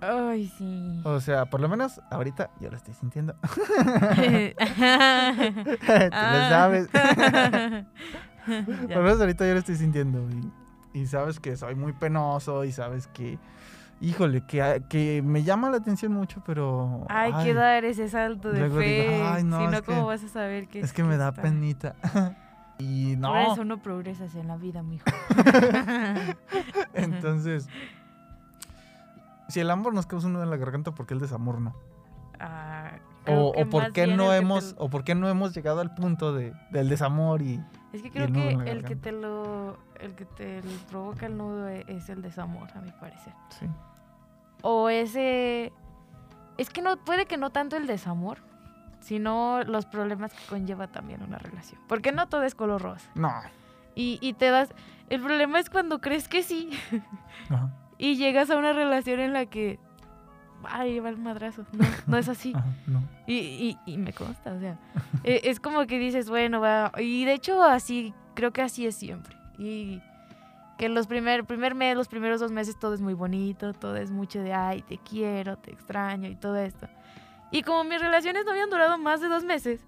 Ay, 0.00 0.46
sí. 0.56 1.00
O 1.04 1.20
sea, 1.20 1.46
por 1.46 1.60
lo 1.60 1.68
menos 1.68 2.00
ahorita 2.10 2.50
yo 2.60 2.70
lo 2.70 2.76
estoy 2.76 2.94
sintiendo. 2.94 3.34
Tú 3.42 4.54
lo 4.58 6.48
sabes. 6.48 6.88
Por 8.48 8.96
lo 8.96 9.02
menos 9.02 9.20
ahorita 9.20 9.46
yo 9.46 9.52
lo 9.52 9.58
estoy 9.58 9.76
sintiendo. 9.76 10.26
Y, 10.94 11.00
y 11.00 11.06
sabes 11.06 11.38
que 11.38 11.56
soy 11.56 11.74
muy 11.74 11.92
penoso 11.92 12.64
y 12.64 12.72
sabes 12.72 13.06
que, 13.08 13.38
híjole, 14.00 14.42
que, 14.46 14.82
que 14.88 15.20
me 15.22 15.42
llama 15.42 15.68
la 15.68 15.76
atención 15.76 16.12
mucho, 16.12 16.42
pero... 16.46 17.04
Hay 17.10 17.32
que 17.44 17.52
dar 17.52 17.84
ese 17.84 18.08
salto 18.08 18.50
de 18.50 18.64
digo, 18.64 18.78
fe. 18.78 19.22
"Ay, 19.22 19.44
no, 19.44 19.58
si 19.60 19.64
no, 19.66 19.72
es 19.72 19.80
que- 19.82 19.86
¿cómo 19.86 20.06
vas 20.06 20.24
a 20.24 20.28
saber 20.28 20.66
que 20.68 20.80
Es 20.80 20.92
que 20.94 21.04
me 21.04 21.18
da 21.18 21.28
está?" 21.28 21.42
penita. 21.42 21.94
y 22.78 23.16
no, 23.18 23.28
Por 23.32 23.38
eso 23.38 23.64
no 23.66 23.82
progresas 23.82 24.34
en 24.34 24.48
la 24.48 24.56
vida, 24.56 24.82
mijo. 24.82 25.04
entonces... 26.94 27.68
Si 29.48 29.60
el 29.60 29.70
amor 29.70 29.94
nos 29.94 30.06
causa 30.06 30.26
un 30.26 30.34
nudo 30.34 30.42
en 30.44 30.50
la 30.50 30.56
garganta, 30.56 30.92
¿por 30.92 31.06
qué 31.06 31.14
el 31.14 31.20
desamor 31.20 31.60
no? 31.60 31.74
Ah, 32.38 32.92
O, 33.26 33.52
por 33.70 33.92
qué 33.92 34.06
no 34.06 34.30
te 34.30 34.36
hemos, 34.36 34.74
o 34.78 34.88
por 34.88 35.04
qué 35.04 35.14
no 35.14 35.28
hemos 35.28 35.54
llegado 35.54 35.80
al 35.80 35.94
punto 35.94 36.32
de, 36.32 36.52
del 36.70 36.88
desamor 36.88 37.42
y 37.42 37.60
Es 37.92 38.02
que 38.02 38.10
creo 38.10 38.26
el 38.26 38.32
que 38.32 38.70
el 38.70 38.84
que 38.84 38.96
te 38.96 39.12
lo 39.12 39.76
el 40.00 40.14
que 40.14 40.24
te 40.24 40.62
provoca 40.88 41.26
el 41.26 41.36
nudo 41.36 41.68
e- 41.68 41.84
es 41.88 42.08
el 42.08 42.22
desamor, 42.22 42.68
a 42.76 42.80
mi 42.80 42.92
parecer. 42.92 43.32
sí. 43.58 43.66
O 44.62 44.88
ese 44.88 45.72
es 46.56 46.70
que 46.70 46.82
no 46.82 46.96
puede 46.96 47.26
que 47.26 47.36
no 47.36 47.50
tanto 47.50 47.76
el 47.76 47.86
desamor, 47.86 48.38
sino 49.00 49.62
los 49.64 49.86
problemas 49.86 50.32
que 50.32 50.44
conlleva 50.48 50.88
también 50.88 51.22
una 51.22 51.38
relación. 51.38 51.80
Porque 51.88 52.10
no 52.12 52.28
todo 52.28 52.42
es 52.42 52.54
color 52.54 52.82
rosa. 52.82 53.08
No. 53.14 53.32
Y, 53.94 54.18
y 54.20 54.32
te 54.34 54.50
das 54.50 54.70
el 55.10 55.20
problema 55.22 55.58
es 55.58 55.70
cuando 55.70 56.00
crees 56.00 56.28
que 56.28 56.42
sí 56.42 56.70
Ajá, 57.50 57.70
y 57.98 58.16
llegas 58.16 58.50
a 58.50 58.56
una 58.56 58.72
relación 58.72 59.20
en 59.20 59.32
la 59.32 59.46
que 59.46 59.78
ay, 60.64 60.98
va 61.00 61.08
el 61.08 61.18
madrazo. 61.18 61.64
No, 61.72 61.86
no 62.06 62.18
es 62.18 62.28
así. 62.28 62.52
ajá, 62.56 62.66
no. 62.86 63.02
Y, 63.26 63.34
y, 63.34 63.78
y 63.86 63.96
me 63.98 64.12
consta, 64.12 64.52
o 64.52 64.58
sea, 64.60 64.78
e- 65.24 65.42
es 65.44 65.60
como 65.60 65.86
que 65.86 65.98
dices, 65.98 66.28
bueno, 66.30 66.60
va, 66.60 66.92
y 66.98 67.24
de 67.24 67.34
hecho 67.34 67.62
así, 67.62 68.14
creo 68.34 68.52
que 68.52 68.62
así 68.62 68.86
es 68.86 68.94
siempre. 68.96 69.36
Y 69.58 70.00
que 70.78 70.88
los 70.88 71.06
primer, 71.06 71.44
primer 71.44 71.74
mes, 71.74 71.96
los 71.96 72.08
primeros 72.08 72.40
dos 72.40 72.52
meses 72.52 72.78
todo 72.78 72.94
es 72.94 73.00
muy 73.00 73.14
bonito, 73.14 73.72
todo 73.72 73.96
es 73.96 74.10
mucho 74.10 74.40
de, 74.40 74.52
ay, 74.52 74.82
te 74.82 74.98
quiero, 74.98 75.56
te 75.56 75.72
extraño 75.72 76.28
y 76.28 76.36
todo 76.36 76.56
esto. 76.56 76.88
Y 77.50 77.62
como 77.62 77.84
mis 77.84 78.00
relaciones 78.00 78.44
no 78.44 78.52
habían 78.52 78.70
durado 78.70 78.96
más 78.98 79.20
de 79.20 79.28
dos 79.28 79.44
meses, 79.44 79.84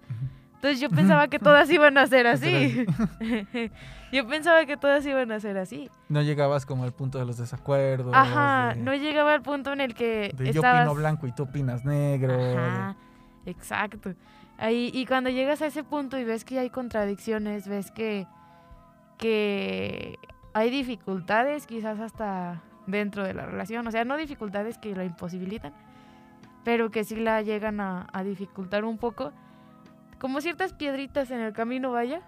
entonces 0.61 0.79
yo 0.81 0.90
pensaba 0.90 1.29
que 1.29 1.38
todas 1.38 1.70
iban 1.70 1.96
a 1.96 2.07
ser 2.07 2.27
así. 2.27 2.85
yo 4.12 4.27
pensaba 4.27 4.66
que 4.66 4.77
todas 4.77 5.07
iban 5.07 5.33
a 5.33 5.40
ser 5.40 5.57
así. 5.57 5.88
No 6.11 6.20
llegabas 6.20 6.66
como 6.66 6.85
al 6.85 6.92
punto 6.92 7.18
de 7.18 7.25
los 7.25 7.38
desacuerdos. 7.38 8.12
Ajá, 8.14 8.75
de, 8.75 8.83
no 8.83 8.94
llegaba 8.94 9.33
al 9.33 9.40
punto 9.42 9.73
en 9.73 9.81
el 9.81 9.94
que 9.94 10.33
de 10.37 10.53
yo 10.53 10.61
opino 10.61 10.94
blanco 10.94 11.27
y 11.27 11.33
tú 11.33 11.44
opinas 11.44 11.85
negro. 11.87 12.37
de- 12.37 12.57
Ajá, 12.59 12.96
exacto. 13.46 14.12
Ahí, 14.59 14.90
y 14.92 15.07
cuando 15.07 15.31
llegas 15.31 15.62
a 15.62 15.66
ese 15.66 15.83
punto 15.83 16.18
y 16.18 16.25
ves 16.25 16.44
que 16.44 16.59
hay 16.59 16.68
contradicciones, 16.68 17.66
ves 17.66 17.90
que, 17.90 18.27
que 19.18 20.18
hay 20.53 20.70
dificultades, 20.70 21.66
quizás 21.66 21.99
hasta 22.01 22.61
dentro 22.87 23.25
de 23.25 23.35
la 23.35 23.46
relación, 23.46 23.87
o 23.87 23.90
sea, 23.90 24.05
no 24.05 24.16
dificultades 24.16 24.79
que 24.79 24.94
la 24.94 25.05
imposibilitan, 25.05 25.73
pero 26.64 26.90
que 26.90 27.05
sí 27.05 27.16
la 27.16 27.40
llegan 27.42 27.81
a, 27.81 28.07
a 28.12 28.23
dificultar 28.23 28.85
un 28.85 28.99
poco, 28.99 29.33
como 30.20 30.40
ciertas 30.40 30.72
piedritas 30.72 31.30
en 31.30 31.40
el 31.40 31.52
camino, 31.52 31.90
vaya, 31.90 32.20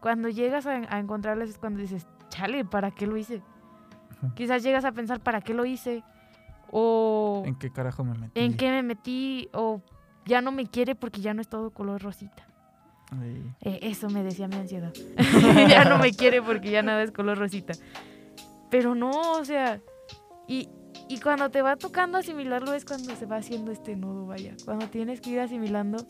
cuando 0.00 0.28
llegas 0.28 0.66
a, 0.66 0.74
a 0.88 0.98
encontrarlas 1.00 1.48
es 1.48 1.58
cuando 1.58 1.80
dices, 1.80 2.06
chale, 2.28 2.64
¿para 2.64 2.92
qué 2.92 3.06
lo 3.06 3.16
hice? 3.16 3.42
Quizás 4.34 4.62
llegas 4.62 4.84
a 4.84 4.92
pensar, 4.92 5.20
¿para 5.20 5.40
qué 5.40 5.54
lo 5.54 5.64
hice? 5.64 6.04
O... 6.70 7.42
¿En 7.46 7.56
qué 7.56 7.72
carajo 7.72 8.04
me 8.04 8.16
metí? 8.16 8.40
¿En 8.40 8.56
qué 8.56 8.70
me 8.70 8.82
metí? 8.82 9.48
O 9.52 9.82
ya 10.26 10.40
no 10.40 10.52
me 10.52 10.66
quiere 10.66 10.94
porque 10.94 11.20
ya 11.20 11.34
no 11.34 11.40
es 11.40 11.48
todo 11.48 11.70
color 11.70 12.02
rosita. 12.02 12.46
Eh, 13.62 13.80
eso 13.82 14.08
me 14.08 14.22
decía 14.22 14.46
mi 14.46 14.56
ansiedad. 14.56 14.92
ya 15.68 15.84
no 15.84 15.98
me 15.98 16.12
quiere 16.12 16.42
porque 16.42 16.70
ya 16.70 16.82
nada 16.82 17.02
es 17.02 17.10
color 17.10 17.38
rosita. 17.38 17.72
Pero 18.70 18.94
no, 18.94 19.10
o 19.32 19.44
sea, 19.44 19.80
y, 20.46 20.68
y 21.08 21.18
cuando 21.20 21.50
te 21.50 21.62
va 21.62 21.76
tocando 21.76 22.18
asimilarlo 22.18 22.72
es 22.74 22.84
cuando 22.84 23.14
se 23.16 23.26
va 23.26 23.36
haciendo 23.36 23.72
este 23.72 23.96
nudo, 23.96 24.26
vaya. 24.26 24.54
Cuando 24.64 24.86
tienes 24.88 25.20
que 25.20 25.30
ir 25.30 25.40
asimilando 25.40 26.04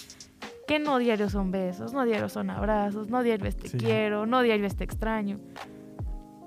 que 0.67 0.79
no 0.79 0.99
diario 0.99 1.29
son 1.31 1.51
besos, 1.51 1.93
no 1.93 2.05
diario 2.05 2.29
son 2.29 2.51
abrazos, 2.51 3.09
no 3.09 3.23
diario 3.23 3.47
es 3.47 3.57
te 3.57 3.69
Sí. 3.69 3.79
quiero, 3.79 4.27
no 4.27 4.43
diario 4.43 4.67
es 4.67 4.77
te 4.77 4.85
extraño. 4.85 5.39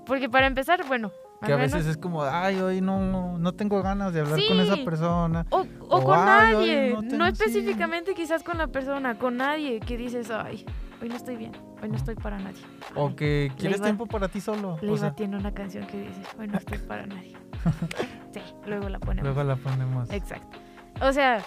Porque 0.06 0.28
para 0.28 0.46
empezar, 0.46 0.86
bueno, 0.86 1.10
Que 1.44 1.52
a 1.52 1.56
veces 1.56 1.84
es 1.84 1.98
como, 1.98 2.22
ay, 2.22 2.58
hoy 2.60 2.80
no, 2.80 3.36
no 3.36 3.52
tengo 3.52 3.82
ganas 3.82 4.14
de 4.14 4.20
hablar 4.20 4.40
con 4.48 4.60
esa 4.60 4.76
Sí. 4.76 4.82
persona. 4.84 5.44
O, 5.50 5.58
o 5.60 5.98
O, 5.98 6.02
con 6.02 6.14
"Ay, 6.18 6.54
nadie, 6.54 6.90
no 6.94 7.02
no, 7.02 7.08
tengo- 7.08 7.24
sí". 7.26 7.32
específicamente 7.32 8.14
quizás 8.14 8.42
con 8.42 8.56
la 8.56 8.68
persona, 8.68 9.18
con 9.18 9.36
nadie 9.36 9.78
que 9.80 9.98
dices, 9.98 10.30
ay, 10.30 10.64
hoy 11.02 11.08
no 11.10 11.16
estoy 11.16 11.36
bien, 11.36 11.52
hoy 11.82 11.90
no 11.90 11.96
estoy 11.96 12.14
para 12.14 12.38
nadie. 12.38 12.62
O 12.94 13.14
que 13.14 13.52
quieres 13.58 13.76
iba- 13.78 13.84
tiempo 13.84 14.06
para 14.06 14.28
ti 14.28 14.40
solo. 14.40 14.78
Leiva 14.80 14.94
O 14.94 14.96
sea, 14.96 15.14
tiene 15.14 15.36
una 15.36 15.52
canción 15.52 15.86
que 15.86 16.00
dice, 16.00 16.22
hoy 16.38 16.48
no 16.48 16.56
estoy 16.56 16.78
para 16.78 17.04
nadie. 17.04 17.36
sí, 18.32 18.40
luego 18.66 18.88
la 18.88 18.98
ponemos. 18.98 19.24
luego 19.34 19.44
la 19.48 19.56
ponemos. 19.56 20.10
Exacto. 20.10 20.58
O 21.00 21.12
sea, 21.12 21.44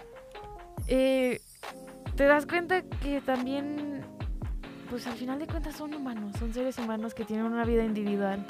eh, 0.88 1.39
te 2.15 2.25
das 2.25 2.45
cuenta 2.45 2.82
que 3.01 3.21
también, 3.21 4.01
pues 4.89 5.08
al 5.08 5.13
final 5.13 5.39
de 5.39 5.47
cuentas 5.47 5.75
son 5.75 5.93
humanos, 5.93 6.36
son 6.39 6.53
seres 6.53 6.77
humanos 6.77 7.13
que 7.13 7.23
tienen 7.25 7.45
una 7.45 7.63
vida 7.65 7.84
individual 7.84 8.45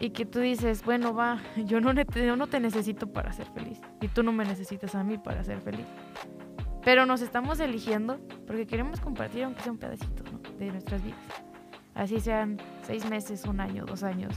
y 0.00 0.10
que 0.10 0.24
tú 0.26 0.38
dices, 0.40 0.84
bueno, 0.84 1.14
va, 1.14 1.38
yo 1.56 1.80
no, 1.80 1.92
ne- 1.92 2.06
yo 2.14 2.36
no 2.36 2.46
te 2.46 2.60
necesito 2.60 3.12
para 3.12 3.32
ser 3.32 3.46
feliz 3.48 3.80
y 4.00 4.08
tú 4.08 4.22
no 4.22 4.32
me 4.32 4.44
necesitas 4.44 4.94
a 4.94 5.02
mí 5.02 5.18
para 5.18 5.42
ser 5.44 5.60
feliz. 5.60 5.86
Pero 6.84 7.04
nos 7.04 7.20
estamos 7.20 7.58
eligiendo 7.60 8.18
porque 8.46 8.66
queremos 8.66 9.00
compartir, 9.00 9.44
aunque 9.44 9.62
sea 9.62 9.72
un 9.72 9.78
pedacito 9.78 10.22
¿no? 10.32 10.38
de 10.58 10.70
nuestras 10.70 11.02
vidas. 11.02 11.18
Así 11.94 12.20
sean 12.20 12.58
seis 12.82 13.08
meses, 13.10 13.44
un 13.44 13.60
año, 13.60 13.84
dos 13.84 14.04
años, 14.04 14.32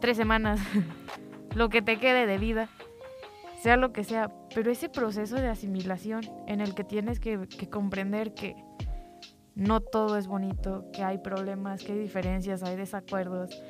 tres 0.00 0.16
semanas, 0.16 0.60
lo 1.54 1.68
que 1.68 1.82
te 1.82 1.98
quede 1.98 2.26
de 2.26 2.38
vida, 2.38 2.68
sea 3.62 3.76
lo 3.76 3.92
que 3.92 4.04
sea. 4.04 4.30
Pero 4.54 4.70
ese 4.70 4.88
proceso 4.88 5.36
de 5.36 5.48
asimilación 5.48 6.22
en 6.46 6.60
el 6.60 6.74
que 6.74 6.84
tienes 6.84 7.20
que, 7.20 7.46
que 7.46 7.68
comprender 7.68 8.34
que 8.34 8.56
no 9.54 9.80
todo 9.80 10.16
es 10.16 10.26
bonito, 10.26 10.86
que 10.92 11.02
hay 11.02 11.18
problemas, 11.18 11.82
que 11.82 11.92
hay 11.92 11.98
diferencias, 11.98 12.62
hay 12.62 12.76
desacuerdos. 12.76 13.62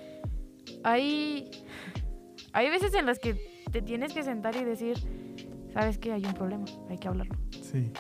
Hay, 0.84 1.50
hay 2.52 2.70
veces 2.70 2.94
en 2.94 3.06
las 3.06 3.18
que 3.18 3.34
te 3.70 3.82
tienes 3.82 4.12
que 4.12 4.22
sentar 4.22 4.54
y 4.56 4.64
decir, 4.64 4.96
sabes 5.72 5.98
que 5.98 6.12
hay 6.12 6.24
un 6.24 6.34
problema, 6.34 6.64
hay 6.88 6.98
que 6.98 7.08
hablarlo. 7.08 7.36
Sí. 7.50 7.92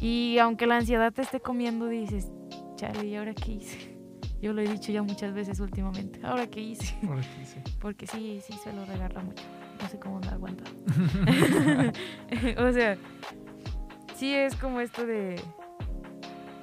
Y 0.00 0.38
aunque 0.38 0.66
la 0.66 0.76
ansiedad 0.76 1.12
te 1.12 1.22
esté 1.22 1.40
comiendo, 1.40 1.86
dices, 1.86 2.30
chale, 2.76 3.06
¿y 3.06 3.16
ahora 3.16 3.34
qué 3.34 3.52
hice? 3.52 3.97
Yo 4.40 4.52
lo 4.52 4.60
he 4.60 4.68
dicho 4.68 4.92
ya 4.92 5.02
muchas 5.02 5.34
veces 5.34 5.58
últimamente. 5.60 6.20
¿Ahora 6.22 6.46
qué 6.46 6.60
hice? 6.60 6.94
Ahora 7.06 7.22
sí, 7.22 7.44
sí. 7.44 7.60
Porque 7.80 8.06
sí, 8.06 8.40
sí 8.44 8.52
se 8.62 8.72
lo 8.72 8.84
regarra 8.84 9.22
mucho. 9.22 9.44
No 9.80 9.88
sé 9.88 9.98
cómo 9.98 10.20
me 10.20 10.28
aguanta. 10.28 10.64
o 12.58 12.72
sea, 12.72 12.96
sí 14.14 14.34
es 14.34 14.54
como 14.56 14.80
esto 14.80 15.06
de, 15.06 15.40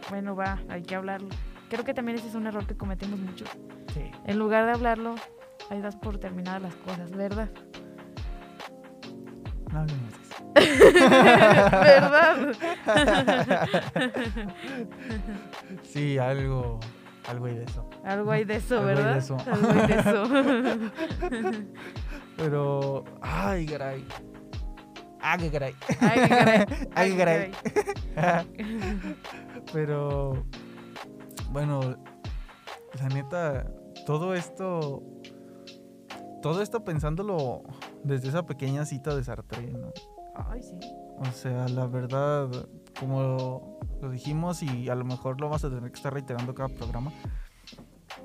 bueno, 0.10 0.36
va, 0.36 0.60
hay 0.70 0.84
que 0.84 0.96
hablarlo. 0.96 1.30
Creo 1.70 1.84
que 1.84 1.94
también 1.94 2.18
ese 2.18 2.28
es 2.28 2.36
un 2.36 2.48
error 2.48 2.66
que 2.66 2.76
cometemos 2.76 3.20
mucho. 3.20 3.46
Sí. 3.94 4.12
En 4.26 4.40
lugar 4.40 4.66
de 4.66 4.72
hablarlo, 4.72 5.16
ahí 5.70 5.82
das 5.82 5.96
por 5.96 6.18
terminadas 6.18 6.62
las 6.62 6.76
cosas, 6.76 7.12
¿verdad? 7.12 7.50
No 9.72 9.80
hablemos 9.80 10.12
de 10.12 10.22
eso. 10.22 10.36
¿Verdad? 11.82 12.56
Sí, 15.84 16.18
algo, 16.18 16.80
algo 17.28 17.46
hay 17.46 17.56
de 17.56 17.64
eso. 17.64 17.90
Algo 18.04 18.32
hay 18.32 18.44
de 18.46 18.56
eso, 18.56 18.78
Algo 18.78 18.90
hay 18.90 18.96
de 18.96 19.02
¿verdad? 19.02 19.18
eso. 19.18 19.38
Algo 19.52 19.70
hay 19.70 19.88
de 19.88 20.00
eso. 20.00 21.62
Pero, 22.38 23.04
ay, 23.22 23.66
caray. 23.66 24.06
Ah, 25.22 25.38
qué 25.38 25.50
caray. 25.50 25.76
Ay, 26.02 26.20
qué 26.22 26.30
caray. 26.30 26.66
Ay, 26.94 27.12
qué 27.12 27.18
caray. 27.18 27.52
Pero, 29.74 30.46
bueno, 31.52 31.80
la 33.00 33.08
neta, 33.10 33.66
todo 34.06 34.36
esto, 34.36 35.02
todo 36.42 36.62
esto 36.62 36.84
pensándolo 36.84 37.64
desde 38.04 38.30
esa 38.30 38.46
pequeña 38.46 38.86
cita 38.86 39.16
de 39.16 39.24
Sartre, 39.24 39.72
¿no? 39.72 39.92
Ay, 40.36 40.62
sí. 40.62 40.78
O 41.18 41.32
sea, 41.32 41.68
la 41.70 41.88
verdad, 41.88 42.50
como 43.00 43.78
lo 44.02 44.10
dijimos 44.10 44.62
y 44.64 44.90
a 44.90 44.96
lo 44.96 45.06
mejor 45.06 45.40
lo 45.40 45.48
vamos 45.48 45.64
a 45.66 45.70
tener 45.70 45.90
que 45.92 45.96
estar 45.98 46.14
reiterando 46.14 46.54
cada 46.54 46.70
programa, 46.70 47.12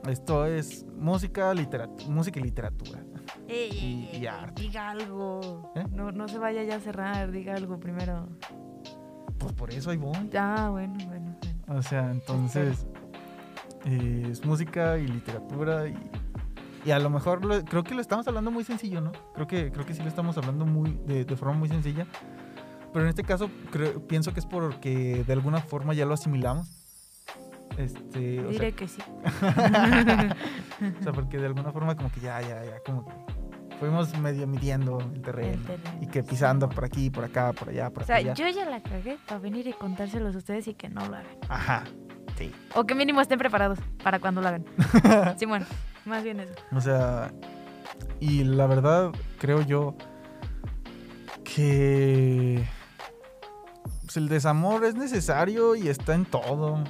esto 0.09 0.47
es 0.47 0.85
música, 0.97 1.53
literatura, 1.55 2.09
música 2.11 2.41
y 2.41 2.43
literatura. 2.43 3.01
Ey, 3.49 3.71
Y- 3.73 4.09
ey, 4.17 4.23
y 4.23 4.27
arte. 4.27 4.63
diga 4.63 4.91
algo. 4.91 5.73
¿Eh? 5.75 5.85
No, 5.93 6.13
no 6.13 6.29
se 6.29 6.39
vaya 6.39 6.63
ya 6.63 6.77
a 6.77 6.81
cerrar, 6.81 7.31
diga 7.31 7.55
algo 7.55 7.79
primero. 7.79 8.29
Pues 9.39 9.53
por 9.55 9.71
eso 9.73 9.91
ahí 9.91 9.97
voy. 9.97 10.17
Ah, 10.39 10.69
bueno, 10.71 10.95
bueno, 11.07 11.37
bueno. 11.41 11.79
O 11.79 11.83
sea, 11.83 12.11
entonces 12.11 12.87
eh, 13.85 14.29
es 14.31 14.45
música 14.45 14.99
y 14.99 15.07
literatura 15.09 15.89
y, 15.89 15.97
y 16.85 16.91
a 16.91 16.99
lo 16.99 17.11
mejor 17.11 17.45
lo- 17.45 17.65
creo 17.65 17.83
que 17.83 17.95
lo 17.95 18.01
estamos 18.01 18.27
hablando 18.29 18.51
muy 18.51 18.65
sencillo, 18.65 19.01
¿no? 19.01 19.13
Creo 19.35 19.47
que 19.47 19.71
creo 19.73 19.85
que 19.87 19.95
sí 19.95 20.03
lo 20.03 20.09
estamos 20.09 20.37
hablando 20.39 20.67
muy 20.67 20.99
de, 21.07 21.25
de 21.25 21.37
forma 21.37 21.55
muy 21.55 21.69
sencilla. 21.69 22.07
Pero 22.93 23.05
en 23.05 23.09
este 23.11 23.23
caso 23.23 23.51
creo- 23.71 24.07
pienso 24.07 24.33
que 24.35 24.41
es 24.41 24.47
porque 24.47 25.23
de 25.27 25.33
alguna 25.33 25.61
forma 25.61 25.95
ya 25.95 26.05
lo 26.07 26.15
asimilamos. 26.15 26.69
Este, 27.79 28.41
o 28.41 28.43
sea, 28.43 28.51
Diré 28.51 28.73
que 28.73 28.89
sí. 28.89 29.01
o 31.01 31.03
sea, 31.03 31.13
porque 31.13 31.39
de 31.39 31.47
alguna 31.47 31.73
forma 31.73 31.97
como 31.97 32.11
que 32.11 32.21
ya, 32.21 32.41
ya, 32.43 32.65
ya, 32.65 32.81
como 32.85 33.07
que 33.07 33.13
fuimos 33.79 34.17
medio 34.19 34.47
midiendo 34.47 34.99
el 35.01 35.23
terreno. 35.23 35.53
El 35.53 35.63
terreno, 35.63 35.99
Y 36.03 36.07
que 36.09 36.23
sí. 36.23 36.29
pisando 36.31 36.69
por 36.69 36.85
aquí, 36.85 37.11
por 37.11 37.25
acá, 37.25 37.53
por 37.53 37.71
allá, 37.71 37.91
por 37.91 38.03
O 38.03 38.07
sea, 38.07 38.17
allá. 38.17 38.35
yo 38.35 38.49
ya 38.49 38.69
la 38.69 38.83
cagué 38.83 39.19
para 39.27 39.41
venir 39.41 39.67
y 39.69 39.73
contárselos 39.73 40.35
a 40.35 40.39
ustedes 40.39 40.67
y 40.69 40.75
que 40.75 40.89
no 40.89 41.01
lo 41.07 41.17
hagan. 41.17 41.27
Ajá, 41.49 41.85
sí. 42.37 42.53
O 42.75 42.85
que 42.85 42.95
mínimo 42.95 43.21
estén 43.21 43.39
preparados 43.39 43.79
para 44.03 44.19
cuando 44.19 44.41
lo 44.43 44.49
hagan. 44.49 44.65
sí, 45.39 45.47
bueno, 45.47 45.65
más 46.05 46.23
bien 46.25 46.41
eso. 46.41 46.53
O 46.75 46.81
sea, 46.81 47.33
y 48.19 48.45
la 48.45 48.67
verdad 48.67 49.13
creo 49.39 49.63
yo 49.63 49.95
que 51.45 52.65
pues, 54.11 54.17
el 54.17 54.29
desamor 54.29 54.85
es 54.85 54.97
necesario 54.97 55.77
y 55.77 55.87
está 55.87 56.17
en 56.17 56.25
todo. 56.25 56.83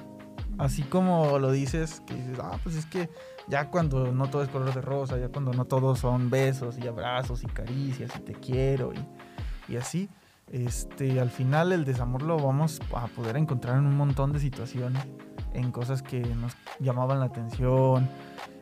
Así 0.57 0.83
como 0.85 1.39
lo 1.39 1.53
dices, 1.53 2.01
que 2.07 2.15
dices, 2.15 2.39
ah, 2.43 2.59
pues 2.63 2.77
es 2.77 2.87
que 2.87 3.11
ya 3.47 3.69
cuando 3.69 4.11
no 4.11 4.31
todo 4.31 4.43
es 4.43 4.49
color 4.49 4.73
de 4.73 4.81
rosa, 4.81 5.19
ya 5.19 5.29
cuando 5.29 5.53
no 5.53 5.67
todo 5.67 5.97
son 5.97 6.31
besos 6.31 6.79
y 6.79 6.87
abrazos 6.87 7.43
y 7.43 7.47
caricias 7.47 8.11
y 8.17 8.21
te 8.21 8.33
quiero 8.33 8.95
y, 8.95 9.73
y 9.73 9.77
así, 9.77 10.09
este, 10.51 11.21
al 11.21 11.29
final 11.29 11.73
el 11.73 11.85
desamor 11.85 12.23
lo 12.23 12.39
vamos 12.39 12.81
a 12.95 13.07
poder 13.09 13.37
encontrar 13.37 13.77
en 13.77 13.85
un 13.85 13.99
montón 13.99 14.33
de 14.33 14.41
situaciones, 14.41 15.07
en 15.53 15.73
cosas 15.73 16.03
que 16.03 16.21
nos 16.21 16.55
llamaban 16.79 17.21
la 17.21 17.27
atención, 17.27 18.09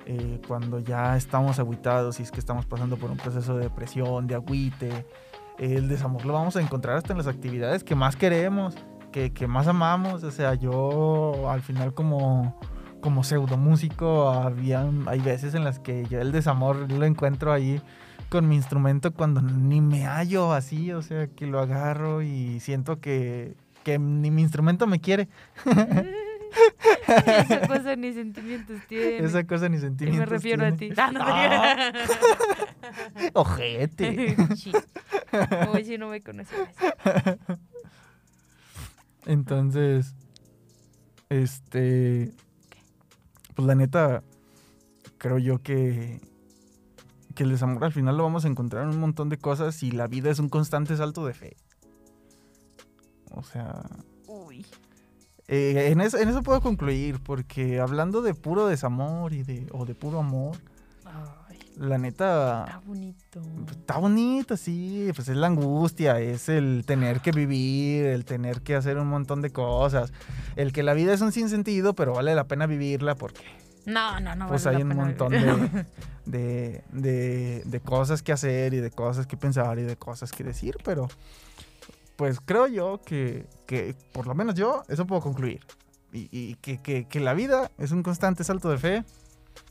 eh, 0.04 0.40
cuando 0.48 0.80
ya 0.80 1.16
estamos 1.16 1.60
aguitados 1.60 2.18
y 2.18 2.24
es 2.24 2.32
que 2.32 2.40
estamos 2.40 2.66
pasando 2.66 2.96
por 2.96 3.08
un 3.08 3.18
proceso 3.18 3.56
de 3.56 3.64
depresión, 3.64 4.26
de 4.26 4.34
agüite. 4.34 5.06
El 5.58 5.88
desamor 5.88 6.24
lo 6.24 6.32
vamos 6.32 6.56
a 6.56 6.60
encontrar 6.60 6.96
hasta 6.96 7.12
en 7.12 7.18
las 7.18 7.26
actividades 7.26 7.84
que 7.84 7.94
más 7.94 8.16
queremos, 8.16 8.76
que, 9.12 9.32
que 9.32 9.46
más 9.46 9.66
amamos. 9.66 10.22
O 10.24 10.30
sea, 10.30 10.54
yo 10.54 11.50
al 11.50 11.62
final 11.62 11.94
como, 11.94 12.58
como 13.00 13.24
pseudo 13.24 13.56
músico 13.56 14.30
había, 14.30 14.88
hay 15.06 15.20
veces 15.20 15.54
en 15.54 15.64
las 15.64 15.78
que 15.78 16.06
yo 16.06 16.20
el 16.20 16.32
desamor 16.32 16.90
lo 16.90 17.04
encuentro 17.04 17.52
ahí 17.52 17.82
con 18.28 18.48
mi 18.48 18.56
instrumento 18.56 19.12
cuando 19.12 19.40
ni 19.40 19.80
me 19.80 20.04
hallo 20.04 20.52
así, 20.52 20.92
o 20.92 21.02
sea, 21.02 21.28
que 21.28 21.46
lo 21.46 21.60
agarro 21.60 22.22
y 22.22 22.60
siento 22.60 23.00
que, 23.00 23.56
que 23.84 23.98
ni 23.98 24.30
mi 24.30 24.42
instrumento 24.42 24.86
me 24.86 25.00
quiere. 25.00 25.28
Esa 27.06 27.66
cosa 27.66 27.96
ni 27.96 28.12
sentimientos 28.12 28.80
tiene. 28.88 29.18
Esa 29.18 29.46
cosa 29.46 29.68
ni 29.68 29.76
Y 29.76 29.80
sentimientos 29.80 30.20
me 30.20 30.26
refiero 30.26 30.66
a 30.66 30.72
ti. 30.72 30.90
Ah, 30.96 31.10
no, 31.12 31.20
Ah. 31.22 31.92
Ojete. 33.34 34.36
Sí. 34.56 34.72
Uy, 35.72 35.84
si 35.84 35.98
no 35.98 36.08
me 36.08 36.20
conocías. 36.22 36.68
Entonces, 39.26 40.14
este, 41.28 42.32
pues 43.54 43.66
la 43.66 43.74
neta, 43.74 44.22
creo 45.18 45.38
yo 45.38 45.62
que, 45.62 46.20
que 47.34 47.42
el 47.42 47.50
desamor 47.50 47.84
al 47.84 47.92
final 47.92 48.16
lo 48.16 48.22
vamos 48.22 48.44
a 48.44 48.48
encontrar 48.48 48.84
en 48.84 48.90
un 48.90 49.00
montón 49.00 49.28
de 49.28 49.36
cosas 49.36 49.82
y 49.82 49.90
la 49.90 50.06
vida 50.06 50.30
es 50.30 50.38
un 50.38 50.48
constante 50.48 50.96
salto 50.96 51.26
de 51.26 51.34
fe. 51.34 51.56
O 53.30 53.42
sea, 53.42 53.82
Uy. 54.26 54.64
Eh, 55.48 55.88
en, 55.90 56.00
eso, 56.00 56.18
en 56.18 56.28
eso 56.28 56.42
puedo 56.42 56.60
concluir, 56.60 57.20
porque 57.22 57.80
hablando 57.80 58.22
de 58.22 58.34
puro 58.34 58.66
desamor 58.68 59.32
y 59.32 59.42
de, 59.42 59.66
o 59.72 59.84
de 59.86 59.94
puro 59.94 60.18
amor, 60.20 60.56
Ay, 61.06 61.58
la 61.78 61.96
neta... 61.96 62.64
está 62.66 62.78
bonito. 62.86 63.42
Está 63.70 63.98
bonito, 63.98 64.56
sí, 64.56 65.10
pues 65.14 65.28
es 65.28 65.36
la 65.36 65.46
angustia, 65.46 66.20
es 66.20 66.48
el 66.50 66.84
tener 66.86 67.20
que 67.20 67.30
vivir, 67.32 68.04
el 68.06 68.24
tener 68.26 68.60
que 68.60 68.74
hacer 68.76 68.98
un 68.98 69.08
montón 69.08 69.40
de 69.40 69.50
cosas, 69.50 70.12
el 70.56 70.72
que 70.72 70.82
la 70.82 70.92
vida 70.94 71.14
es 71.14 71.20
un 71.22 71.32
sinsentido, 71.32 71.94
pero 71.94 72.12
vale 72.14 72.34
la 72.34 72.44
pena 72.44 72.66
vivirla 72.66 73.14
porque 73.14 73.42
No, 73.86 74.20
no, 74.20 74.34
no. 74.34 74.48
pues 74.48 74.64
vale 74.64 74.76
hay 74.78 74.82
la 74.82 74.86
un 74.86 74.90
pena 74.90 75.04
montón 75.04 75.30
de, 75.32 75.84
de, 76.26 76.82
de- 76.92 77.62
de 77.64 77.80
cosas 77.80 78.22
que 78.22 78.32
hacer 78.32 78.74
y 78.74 78.78
de 78.78 78.90
cosas 78.90 79.26
que 79.26 79.36
pensar 79.38 79.78
y 79.78 79.82
de 79.82 79.96
cosas 79.96 80.30
que 80.30 80.44
decir, 80.44 80.76
pero 80.84 81.08
pues 82.18 82.40
creo 82.44 82.66
yo 82.66 83.00
que, 83.06 83.46
que 83.64 83.94
por 84.12 84.26
lo 84.26 84.34
menos 84.34 84.56
yo 84.56 84.82
eso 84.88 85.06
puedo 85.06 85.20
concluir. 85.22 85.60
Y, 86.12 86.28
y 86.32 86.56
que, 86.56 86.78
que- 87.06 87.20
la 87.20 87.32
vida 87.32 87.70
es 87.78 87.92
un 87.92 88.02
constante 88.02 88.42
salto 88.42 88.68
de 88.70 88.78
fe. 88.78 89.04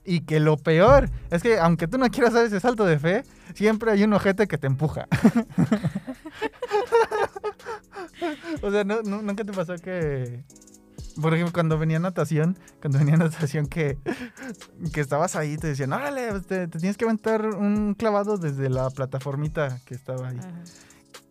Y 0.05 0.21
que 0.21 0.39
lo 0.39 0.55
peor 0.55 1.09
es 1.29 1.43
que 1.43 1.59
aunque 1.59 1.89
tú 1.89 1.97
no 1.97 2.07
quieras 2.09 2.31
dar 2.33 2.45
ese 2.45 2.61
salto 2.61 2.85
de 2.85 2.99
fe, 2.99 3.23
siempre 3.53 3.91
hay 3.91 4.03
un 4.05 4.13
ojete 4.13 4.47
que 4.47 4.57
te 4.57 4.67
empuja. 4.67 5.07
o 8.61 8.71
sea, 8.71 8.83
¿no, 8.85 9.01
no, 9.01 9.21
¿nunca 9.21 9.43
te 9.43 9.51
pasó 9.51 9.75
que, 9.75 10.43
por 11.21 11.33
ejemplo, 11.33 11.51
cuando 11.53 11.77
venía 11.77 11.99
natación, 11.99 12.57
cuando 12.81 12.99
venía 12.99 13.17
natación 13.17 13.67
que, 13.67 13.97
que 14.93 15.01
estabas 15.01 15.35
ahí 15.35 15.57
te 15.57 15.67
decían, 15.67 15.91
órale, 15.93 16.29
pues, 16.31 16.47
te, 16.47 16.67
tienes 16.69 16.95
que 16.95 17.03
aventar 17.05 17.45
un 17.45 17.93
clavado 17.93 18.37
desde 18.37 18.69
la 18.69 18.89
plataformita 18.89 19.81
que 19.85 19.95
estaba 19.95 20.29
ahí. 20.29 20.39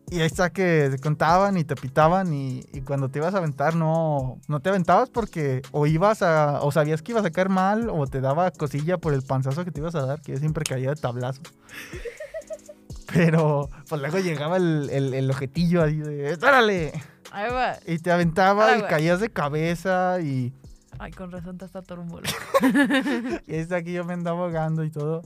Y 0.09 0.21
ahí 0.21 0.27
está 0.27 0.51
que 0.51 0.89
te 0.91 0.99
contaban 0.99 1.57
y 1.57 1.65
te 1.65 1.75
pitaban 1.75 2.33
y, 2.33 2.65
y 2.73 2.83
cuando 2.83 3.09
te 3.09 3.19
ibas 3.19 3.35
a 3.35 3.39
aventar 3.39 3.75
no, 3.75 4.39
no 4.47 4.61
te 4.61 4.69
aventabas 4.69 5.11
porque 5.11 5.63
o 5.73 5.87
ibas 5.87 6.23
a, 6.23 6.61
o 6.63 6.71
sabías 6.71 7.03
que 7.03 7.11
ibas 7.13 7.25
a 7.25 7.31
caer 7.31 7.49
mal 7.49 7.91
o 7.91 8.07
te 8.07 8.21
daba 8.21 8.51
cosilla 8.53 8.99
por 8.99 9.15
el 9.15 9.23
panzazo 9.23 9.65
que 9.65 9.73
te 9.73 9.81
ibas 9.81 9.97
a 9.97 10.07
dar, 10.07 10.21
que 10.21 10.33
yo 10.33 10.39
siempre 10.39 10.65
caía 10.65 10.91
de 10.91 10.97
tablazo. 10.97 11.43
Pero 13.13 13.69
pues 13.89 14.01
luego 14.01 14.19
llegaba 14.19 14.57
el, 14.57 14.89
el, 14.93 15.15
el 15.15 15.31
ojetillo 15.31 15.83
ahí 15.83 15.97
de. 15.97 16.37
Ahí 17.33 17.53
va. 17.53 17.77
Y 17.87 17.99
te 17.99 18.13
aventaba 18.13 18.77
y 18.79 18.83
caías 18.83 19.21
de 19.21 19.31
cabeza 19.31 20.21
y, 20.21 20.53
Ay, 20.99 21.13
con 21.13 21.31
razón 21.31 21.59
te 21.59 21.65
está 21.67 21.83
todo 21.83 22.05
y 23.47 23.55
está 23.55 23.77
aquí 23.77 23.93
yo 23.93 24.05
me 24.05 24.15
ando 24.15 24.31
ahogando 24.31 24.85
y 24.85 24.91
todo. 24.91 25.23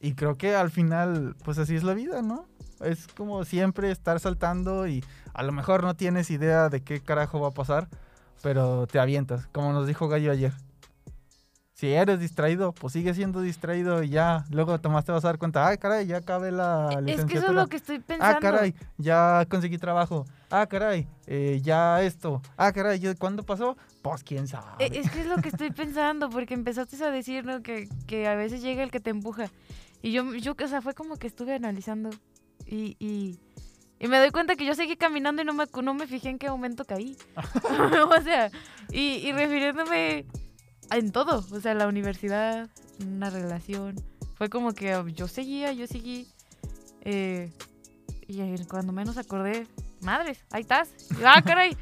Y 0.00 0.14
creo 0.14 0.36
que 0.36 0.54
al 0.54 0.70
final, 0.70 1.34
pues 1.44 1.58
así 1.58 1.74
es 1.74 1.82
la 1.82 1.94
vida, 1.94 2.22
¿no? 2.22 2.46
Es 2.80 3.08
como 3.08 3.44
siempre 3.44 3.90
estar 3.90 4.20
saltando 4.20 4.86
y 4.86 5.04
a 5.34 5.42
lo 5.42 5.52
mejor 5.52 5.82
no 5.82 5.94
tienes 5.94 6.30
idea 6.30 6.68
de 6.68 6.82
qué 6.82 7.00
carajo 7.00 7.40
va 7.40 7.48
a 7.48 7.54
pasar, 7.54 7.88
pero 8.42 8.86
te 8.86 8.98
avientas, 8.98 9.46
como 9.48 9.72
nos 9.72 9.86
dijo 9.86 10.08
Gallo 10.08 10.32
ayer. 10.32 10.52
Si 11.78 11.92
eres 11.92 12.18
distraído, 12.18 12.72
pues 12.72 12.92
sigue 12.92 13.14
siendo 13.14 13.40
distraído 13.40 14.02
y 14.02 14.08
ya, 14.08 14.44
luego 14.50 14.80
Tomás 14.80 15.04
te 15.04 15.12
vas 15.12 15.24
a 15.24 15.28
dar 15.28 15.38
cuenta, 15.38 15.64
ay, 15.64 15.78
caray, 15.78 16.08
ya 16.08 16.16
acabé 16.16 16.50
la 16.50 17.00
licenciatura. 17.00 17.22
Es 17.22 17.24
que 17.24 17.38
eso 17.38 17.46
es 17.46 17.54
lo 17.54 17.66
que 17.68 17.76
estoy 17.76 17.98
pensando. 18.00 18.36
Ah, 18.36 18.40
caray, 18.40 18.74
ya 18.96 19.46
conseguí 19.48 19.78
trabajo. 19.78 20.26
Ah, 20.50 20.66
caray, 20.66 21.06
eh, 21.28 21.60
ya 21.62 22.02
esto. 22.02 22.42
Ah, 22.56 22.72
caray, 22.72 23.00
¿cuándo 23.14 23.44
pasó? 23.44 23.76
Pues 24.02 24.24
quién 24.24 24.48
sabe. 24.48 24.66
E, 24.80 24.98
es 24.98 25.08
que 25.08 25.20
es 25.20 25.26
lo 25.26 25.36
que 25.36 25.50
estoy 25.50 25.70
pensando, 25.70 26.28
porque 26.30 26.54
empezaste 26.54 27.00
a 27.04 27.12
decir, 27.12 27.44
¿no? 27.44 27.62
Que, 27.62 27.88
que 28.08 28.26
a 28.26 28.34
veces 28.34 28.60
llega 28.60 28.82
el 28.82 28.90
que 28.90 28.98
te 28.98 29.10
empuja. 29.10 29.48
Y 30.02 30.10
yo, 30.10 30.34
yo, 30.34 30.56
o 30.60 30.66
sea, 30.66 30.82
fue 30.82 30.94
como 30.94 31.16
que 31.16 31.28
estuve 31.28 31.54
analizando 31.54 32.10
y, 32.68 32.96
y, 32.98 33.38
y 33.98 34.08
me 34.08 34.18
doy 34.18 34.30
cuenta 34.30 34.54
que 34.54 34.66
yo 34.66 34.74
seguí 34.74 34.96
caminando 34.96 35.42
y 35.42 35.44
no 35.44 35.54
me, 35.54 35.64
no 35.82 35.94
me 35.94 36.06
fijé 36.06 36.28
en 36.28 36.38
qué 36.38 36.50
momento 36.50 36.84
caí. 36.84 37.16
o 38.10 38.22
sea, 38.22 38.50
y, 38.92 39.26
y 39.26 39.32
refiriéndome 39.32 40.26
en 40.90 41.12
todo, 41.12 41.44
o 41.50 41.60
sea, 41.60 41.74
la 41.74 41.88
universidad, 41.88 42.68
una 43.00 43.30
relación. 43.30 43.96
Fue 44.34 44.48
como 44.48 44.72
que 44.72 45.02
yo 45.14 45.26
seguía, 45.28 45.72
yo 45.72 45.86
seguí. 45.86 46.28
Eh, 47.02 47.50
y 48.26 48.64
cuando 48.66 48.92
menos 48.92 49.16
acordé, 49.16 49.66
madres, 50.00 50.44
ahí 50.50 50.60
estás. 50.60 50.90
Ah, 51.24 51.42
caray, 51.42 51.76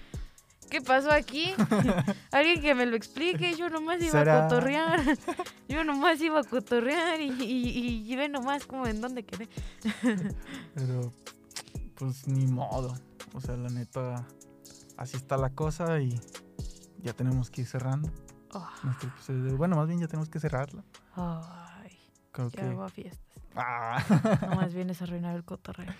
¿qué 0.70 0.80
pasó 0.80 1.10
aquí? 1.10 1.52
Alguien 2.32 2.60
que 2.60 2.74
me 2.74 2.86
lo 2.86 2.96
explique. 2.96 3.54
Yo 3.54 3.68
nomás 3.68 4.02
iba 4.02 4.20
a 4.20 4.42
cotorrear. 4.42 5.00
Yo 5.68 5.84
nomás 5.84 6.20
iba 6.20 6.40
a 6.40 6.44
cotorrear 6.44 7.20
y, 7.20 7.30
y, 7.30 8.12
y, 8.12 8.16
ve 8.16 8.28
nomás 8.28 8.66
como 8.66 8.86
en 8.86 9.00
dónde 9.00 9.24
quedé. 9.24 9.48
Pero, 10.74 11.12
pues 11.96 12.26
ni 12.28 12.46
modo. 12.46 12.94
O 13.34 13.40
sea, 13.40 13.56
la 13.56 13.68
neta, 13.68 14.26
así 14.96 15.16
está 15.16 15.36
la 15.36 15.50
cosa 15.50 16.00
y 16.00 16.18
ya 17.02 17.12
tenemos 17.12 17.50
que 17.50 17.62
ir 17.62 17.66
cerrando. 17.66 18.10
Ah. 18.54 18.72
bueno, 19.56 19.76
más 19.76 19.86
bien 19.88 20.00
ya 20.00 20.06
tenemos 20.06 20.30
que 20.30 20.40
cerrarlo. 20.40 20.82
Ay, 21.14 21.98
Creo 22.32 22.50
que... 22.50 22.60
hago 22.62 22.84
a 22.84 22.88
fiestas. 22.88 23.20
Ah. 23.54 24.02
No, 24.42 24.56
más 24.56 24.74
bien 24.74 24.90
es 24.90 25.00
arruinar 25.02 25.34
el 25.34 25.44
cotorreo. 25.44 25.92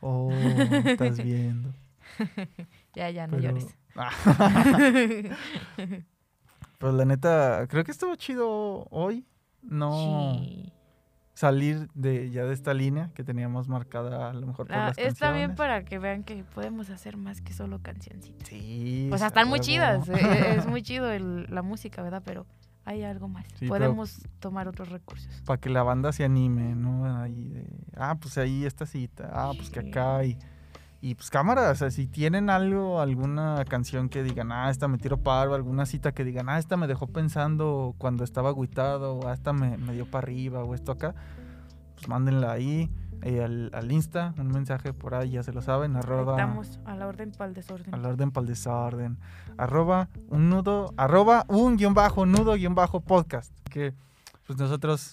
Oh, 0.00 0.30
estás 0.32 1.22
viendo. 1.22 1.72
ya, 2.94 3.10
ya, 3.10 3.26
no 3.26 3.38
llores. 3.38 3.76
Pero 6.78 6.92
la 6.92 7.04
neta, 7.04 7.66
creo 7.68 7.84
que 7.84 7.90
estuvo 7.90 8.14
chido 8.16 8.86
hoy. 8.90 9.26
No 9.62 10.40
salir 11.40 11.88
de 11.94 12.30
ya 12.30 12.44
de 12.44 12.52
esta 12.52 12.74
línea 12.74 13.10
que 13.14 13.24
teníamos 13.24 13.66
marcada 13.66 14.28
a 14.28 14.34
lo 14.34 14.46
mejor 14.46 14.66
por 14.66 14.76
ah, 14.76 14.88
las 14.88 14.98
Está 14.98 15.32
bien 15.32 15.54
para 15.54 15.86
que 15.86 15.98
vean 15.98 16.22
que 16.22 16.44
podemos 16.44 16.90
hacer 16.90 17.16
más 17.16 17.40
que 17.40 17.54
solo 17.54 17.80
cancioncitas. 17.80 18.46
Sí. 18.46 19.08
O 19.10 19.16
sea, 19.16 19.28
están 19.28 19.48
muy 19.48 19.60
chidas. 19.60 20.06
E, 20.10 20.12
e, 20.12 20.54
es, 20.56 20.66
muy 20.66 20.82
chido 20.88 21.08
la 21.18 21.62
música, 21.62 22.02
¿verdad? 22.02 22.22
Pero 22.26 22.44
hay 22.84 23.04
algo 23.04 23.26
más. 23.26 23.46
Podemos 23.66 24.20
tomar 24.38 24.68
otros 24.68 24.90
recursos. 24.90 25.42
Para 25.46 25.58
que 25.58 25.70
la 25.70 25.82
banda 25.82 26.12
se 26.12 26.24
anime, 26.24 26.74
¿no? 26.74 27.06
Ahí 27.22 27.66
ah, 27.96 28.16
pues 28.20 28.36
ahí 28.36 28.66
esta 28.66 28.84
cita. 28.84 29.30
Ah, 29.32 29.52
pues 29.56 29.70
que 29.70 29.80
acá 29.80 30.18
hay... 30.18 30.36
Y 31.02 31.14
pues 31.14 31.30
cámara, 31.30 31.70
o 31.70 31.74
sea, 31.74 31.90
si 31.90 32.06
tienen 32.06 32.50
algo, 32.50 33.00
alguna 33.00 33.64
canción 33.66 34.10
que 34.10 34.22
digan, 34.22 34.52
ah, 34.52 34.68
esta 34.68 34.86
me 34.86 34.98
tiro 34.98 35.16
paro, 35.22 35.54
alguna 35.54 35.86
cita 35.86 36.12
que 36.12 36.24
digan, 36.24 36.50
ah, 36.50 36.58
esta 36.58 36.76
me 36.76 36.86
dejó 36.86 37.06
pensando 37.06 37.94
cuando 37.96 38.22
estaba 38.22 38.50
agüitado, 38.50 39.14
o 39.14 39.28
ah, 39.28 39.32
esta 39.32 39.54
me, 39.54 39.78
me 39.78 39.94
dio 39.94 40.04
para 40.04 40.24
arriba, 40.24 40.62
o 40.62 40.74
esto 40.74 40.92
acá, 40.92 41.14
pues 41.94 42.06
mándenla 42.08 42.52
ahí. 42.52 42.90
Eh, 43.22 43.42
al, 43.42 43.70
al, 43.74 43.92
Insta, 43.92 44.34
un 44.38 44.48
mensaje 44.48 44.94
por 44.94 45.14
ahí, 45.14 45.32
ya 45.32 45.42
se 45.42 45.52
lo 45.52 45.60
saben, 45.60 45.94
arroba... 45.94 46.32
Estamos 46.32 46.80
a 46.86 46.96
la 46.96 47.06
orden 47.06 47.32
para 47.32 47.48
el 47.48 47.54
desorden. 47.54 47.94
A 47.94 47.98
la 47.98 48.08
orden 48.08 48.30
para 48.30 48.42
el 48.42 48.48
desorden. 48.48 49.18
Arroba 49.58 50.08
un 50.28 50.48
nudo, 50.48 50.94
arroba 50.96 51.44
un 51.48 51.76
guion 51.76 51.92
bajo, 51.92 52.24
nudo 52.24 52.54
guion 52.54 52.74
bajo 52.74 53.00
podcast. 53.00 53.52
Que 53.68 53.94
pues 54.46 54.58
nosotros 54.58 55.12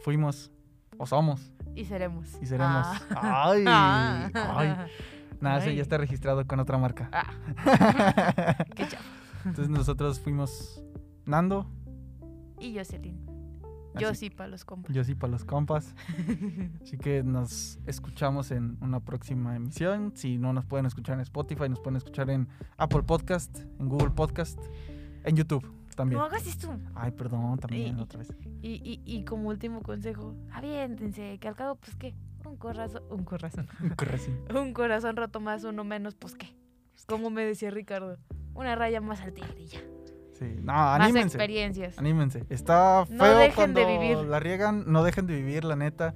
fuimos 0.00 0.50
o 0.98 1.06
somos 1.06 1.51
y 1.74 1.84
seremos. 1.84 2.28
Y 2.40 2.46
seremos. 2.46 2.86
Ah. 3.10 3.50
Ay, 3.50 3.64
ah. 3.66 4.30
ay. 4.34 4.74
Nada, 5.40 5.58
eso 5.58 5.70
ya 5.70 5.82
está 5.82 5.98
registrado 5.98 6.46
con 6.46 6.60
otra 6.60 6.78
marca. 6.78 7.10
Ah. 7.12 8.64
Qué 8.76 8.86
chapo. 8.86 9.04
Entonces 9.44 9.68
nosotros 9.68 10.20
fuimos 10.20 10.82
Nando. 11.24 11.66
Y 12.60 12.76
Jocelyn. 12.76 13.26
Yo 13.98 14.14
sí 14.14 14.30
para 14.30 14.48
los 14.48 14.64
compas. 14.64 14.94
Yo 14.94 15.04
sí 15.04 15.14
para 15.14 15.32
los 15.32 15.44
compas. 15.44 15.94
Así 16.82 16.96
que 16.96 17.22
nos 17.22 17.78
escuchamos 17.86 18.50
en 18.50 18.78
una 18.80 19.00
próxima 19.00 19.56
emisión. 19.56 20.12
Si 20.14 20.38
no 20.38 20.52
nos 20.52 20.64
pueden 20.64 20.86
escuchar 20.86 21.16
en 21.16 21.20
Spotify, 21.22 21.68
nos 21.68 21.80
pueden 21.80 21.96
escuchar 21.96 22.30
en 22.30 22.48
Apple 22.78 23.02
Podcast, 23.02 23.58
en 23.78 23.88
Google 23.88 24.10
Podcast, 24.10 24.58
en 25.24 25.36
YouTube 25.36 25.81
también. 25.94 26.18
No 26.18 26.24
hagas 26.24 26.46
esto. 26.46 26.76
Ay, 26.94 27.10
perdón, 27.12 27.58
también 27.58 27.98
otra 27.98 28.18
vez. 28.18 28.32
Y, 28.62 28.80
y, 28.84 29.02
y, 29.04 29.24
como 29.24 29.48
último 29.48 29.82
consejo, 29.82 30.34
aviéntense, 30.52 31.38
que 31.38 31.48
al 31.48 31.56
cabo, 31.56 31.76
pues 31.76 31.96
qué, 31.96 32.14
un 32.44 32.56
corazón, 32.56 33.02
un 33.10 33.24
corazón. 33.24 33.68
un 33.80 33.90
corazón. 33.90 34.38
un 34.56 34.72
corazón 34.72 35.16
roto 35.16 35.40
más, 35.40 35.64
uno 35.64 35.84
menos, 35.84 36.14
pues 36.14 36.34
qué. 36.34 36.54
Como 37.06 37.30
me 37.30 37.44
decía 37.44 37.70
Ricardo, 37.70 38.18
una 38.54 38.74
raya 38.76 39.00
más 39.00 39.20
al 39.20 39.32
tigre 39.32 39.66
ya. 39.66 39.80
Sí, 40.38 40.56
no, 40.62 40.72
anímense. 40.72 41.18
Más 41.18 41.34
experiencias. 41.34 41.98
Anímense. 41.98 42.46
Está 42.48 43.06
feo 43.06 43.16
no 43.16 43.24
dejen 43.36 43.54
cuando 43.54 43.80
de 43.80 43.86
vivir. 43.86 44.16
la 44.18 44.40
riegan, 44.40 44.84
no 44.86 45.02
dejen 45.02 45.26
de 45.26 45.36
vivir, 45.36 45.64
la 45.64 45.76
neta. 45.76 46.14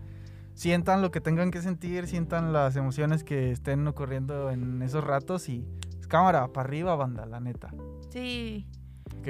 Sientan 0.54 1.02
lo 1.02 1.10
que 1.10 1.20
tengan 1.20 1.50
que 1.50 1.60
sentir, 1.60 2.06
sientan 2.06 2.52
las 2.52 2.76
emociones 2.76 3.24
que 3.24 3.50
estén 3.50 3.86
ocurriendo 3.86 4.50
en 4.50 4.80
esos 4.80 5.04
ratos 5.04 5.48
y 5.48 5.66
cámara, 6.08 6.48
para 6.48 6.66
arriba, 6.66 6.94
banda, 6.96 7.26
la 7.26 7.40
neta. 7.40 7.74
Sí. 8.10 8.66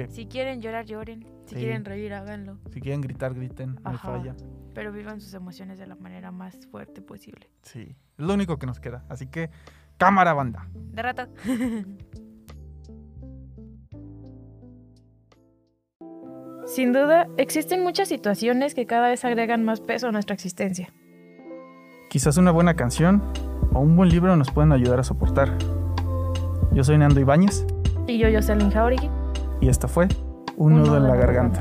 Si 0.09 0.27
quieren 0.27 0.61
llorar, 0.61 0.85
lloren. 0.85 1.25
Si 1.45 1.55
quieren 1.55 1.85
reír, 1.85 2.13
háganlo. 2.13 2.59
Si 2.71 2.81
quieren 2.81 3.01
gritar, 3.01 3.33
griten. 3.33 3.79
No 3.83 3.97
falla. 3.97 4.35
Pero 4.73 4.91
vivan 4.91 5.19
sus 5.21 5.33
emociones 5.33 5.79
de 5.79 5.87
la 5.87 5.95
manera 5.95 6.31
más 6.31 6.67
fuerte 6.67 7.01
posible. 7.01 7.49
Sí. 7.63 7.95
Es 8.17 8.25
lo 8.25 8.33
único 8.33 8.57
que 8.57 8.67
nos 8.67 8.79
queda. 8.79 9.05
Así 9.09 9.27
que, 9.27 9.49
cámara, 9.97 10.33
banda. 10.33 10.69
De 10.73 11.01
rato. 11.01 11.27
Sin 16.67 16.91
duda, 16.91 17.27
existen 17.37 17.81
muchas 17.81 18.09
situaciones 18.09 18.75
que 18.75 18.85
cada 18.85 19.07
vez 19.07 19.23
agregan 19.23 19.63
más 19.63 19.79
peso 19.79 20.09
a 20.09 20.11
nuestra 20.11 20.33
existencia. 20.33 20.93
Quizás 22.09 22.37
una 22.37 22.51
buena 22.51 22.75
canción 22.75 23.23
o 23.73 23.79
un 23.79 23.95
buen 23.95 24.09
libro 24.09 24.35
nos 24.35 24.51
pueden 24.51 24.73
ayudar 24.73 24.99
a 24.99 25.03
soportar. 25.03 25.57
Yo 26.73 26.83
soy 26.83 26.97
Nando 26.97 27.21
Ibáñez. 27.21 27.65
Y 28.05 28.17
yo, 28.17 28.27
Jocelyn 28.31 28.69
Jauregui 28.69 29.09
y 29.61 29.69
esta 29.69 29.87
fue 29.87 30.07
Un, 30.55 30.81
nudo, 30.81 30.97
en 30.97 31.07
la 31.07 31.15
garganta. 31.15 31.59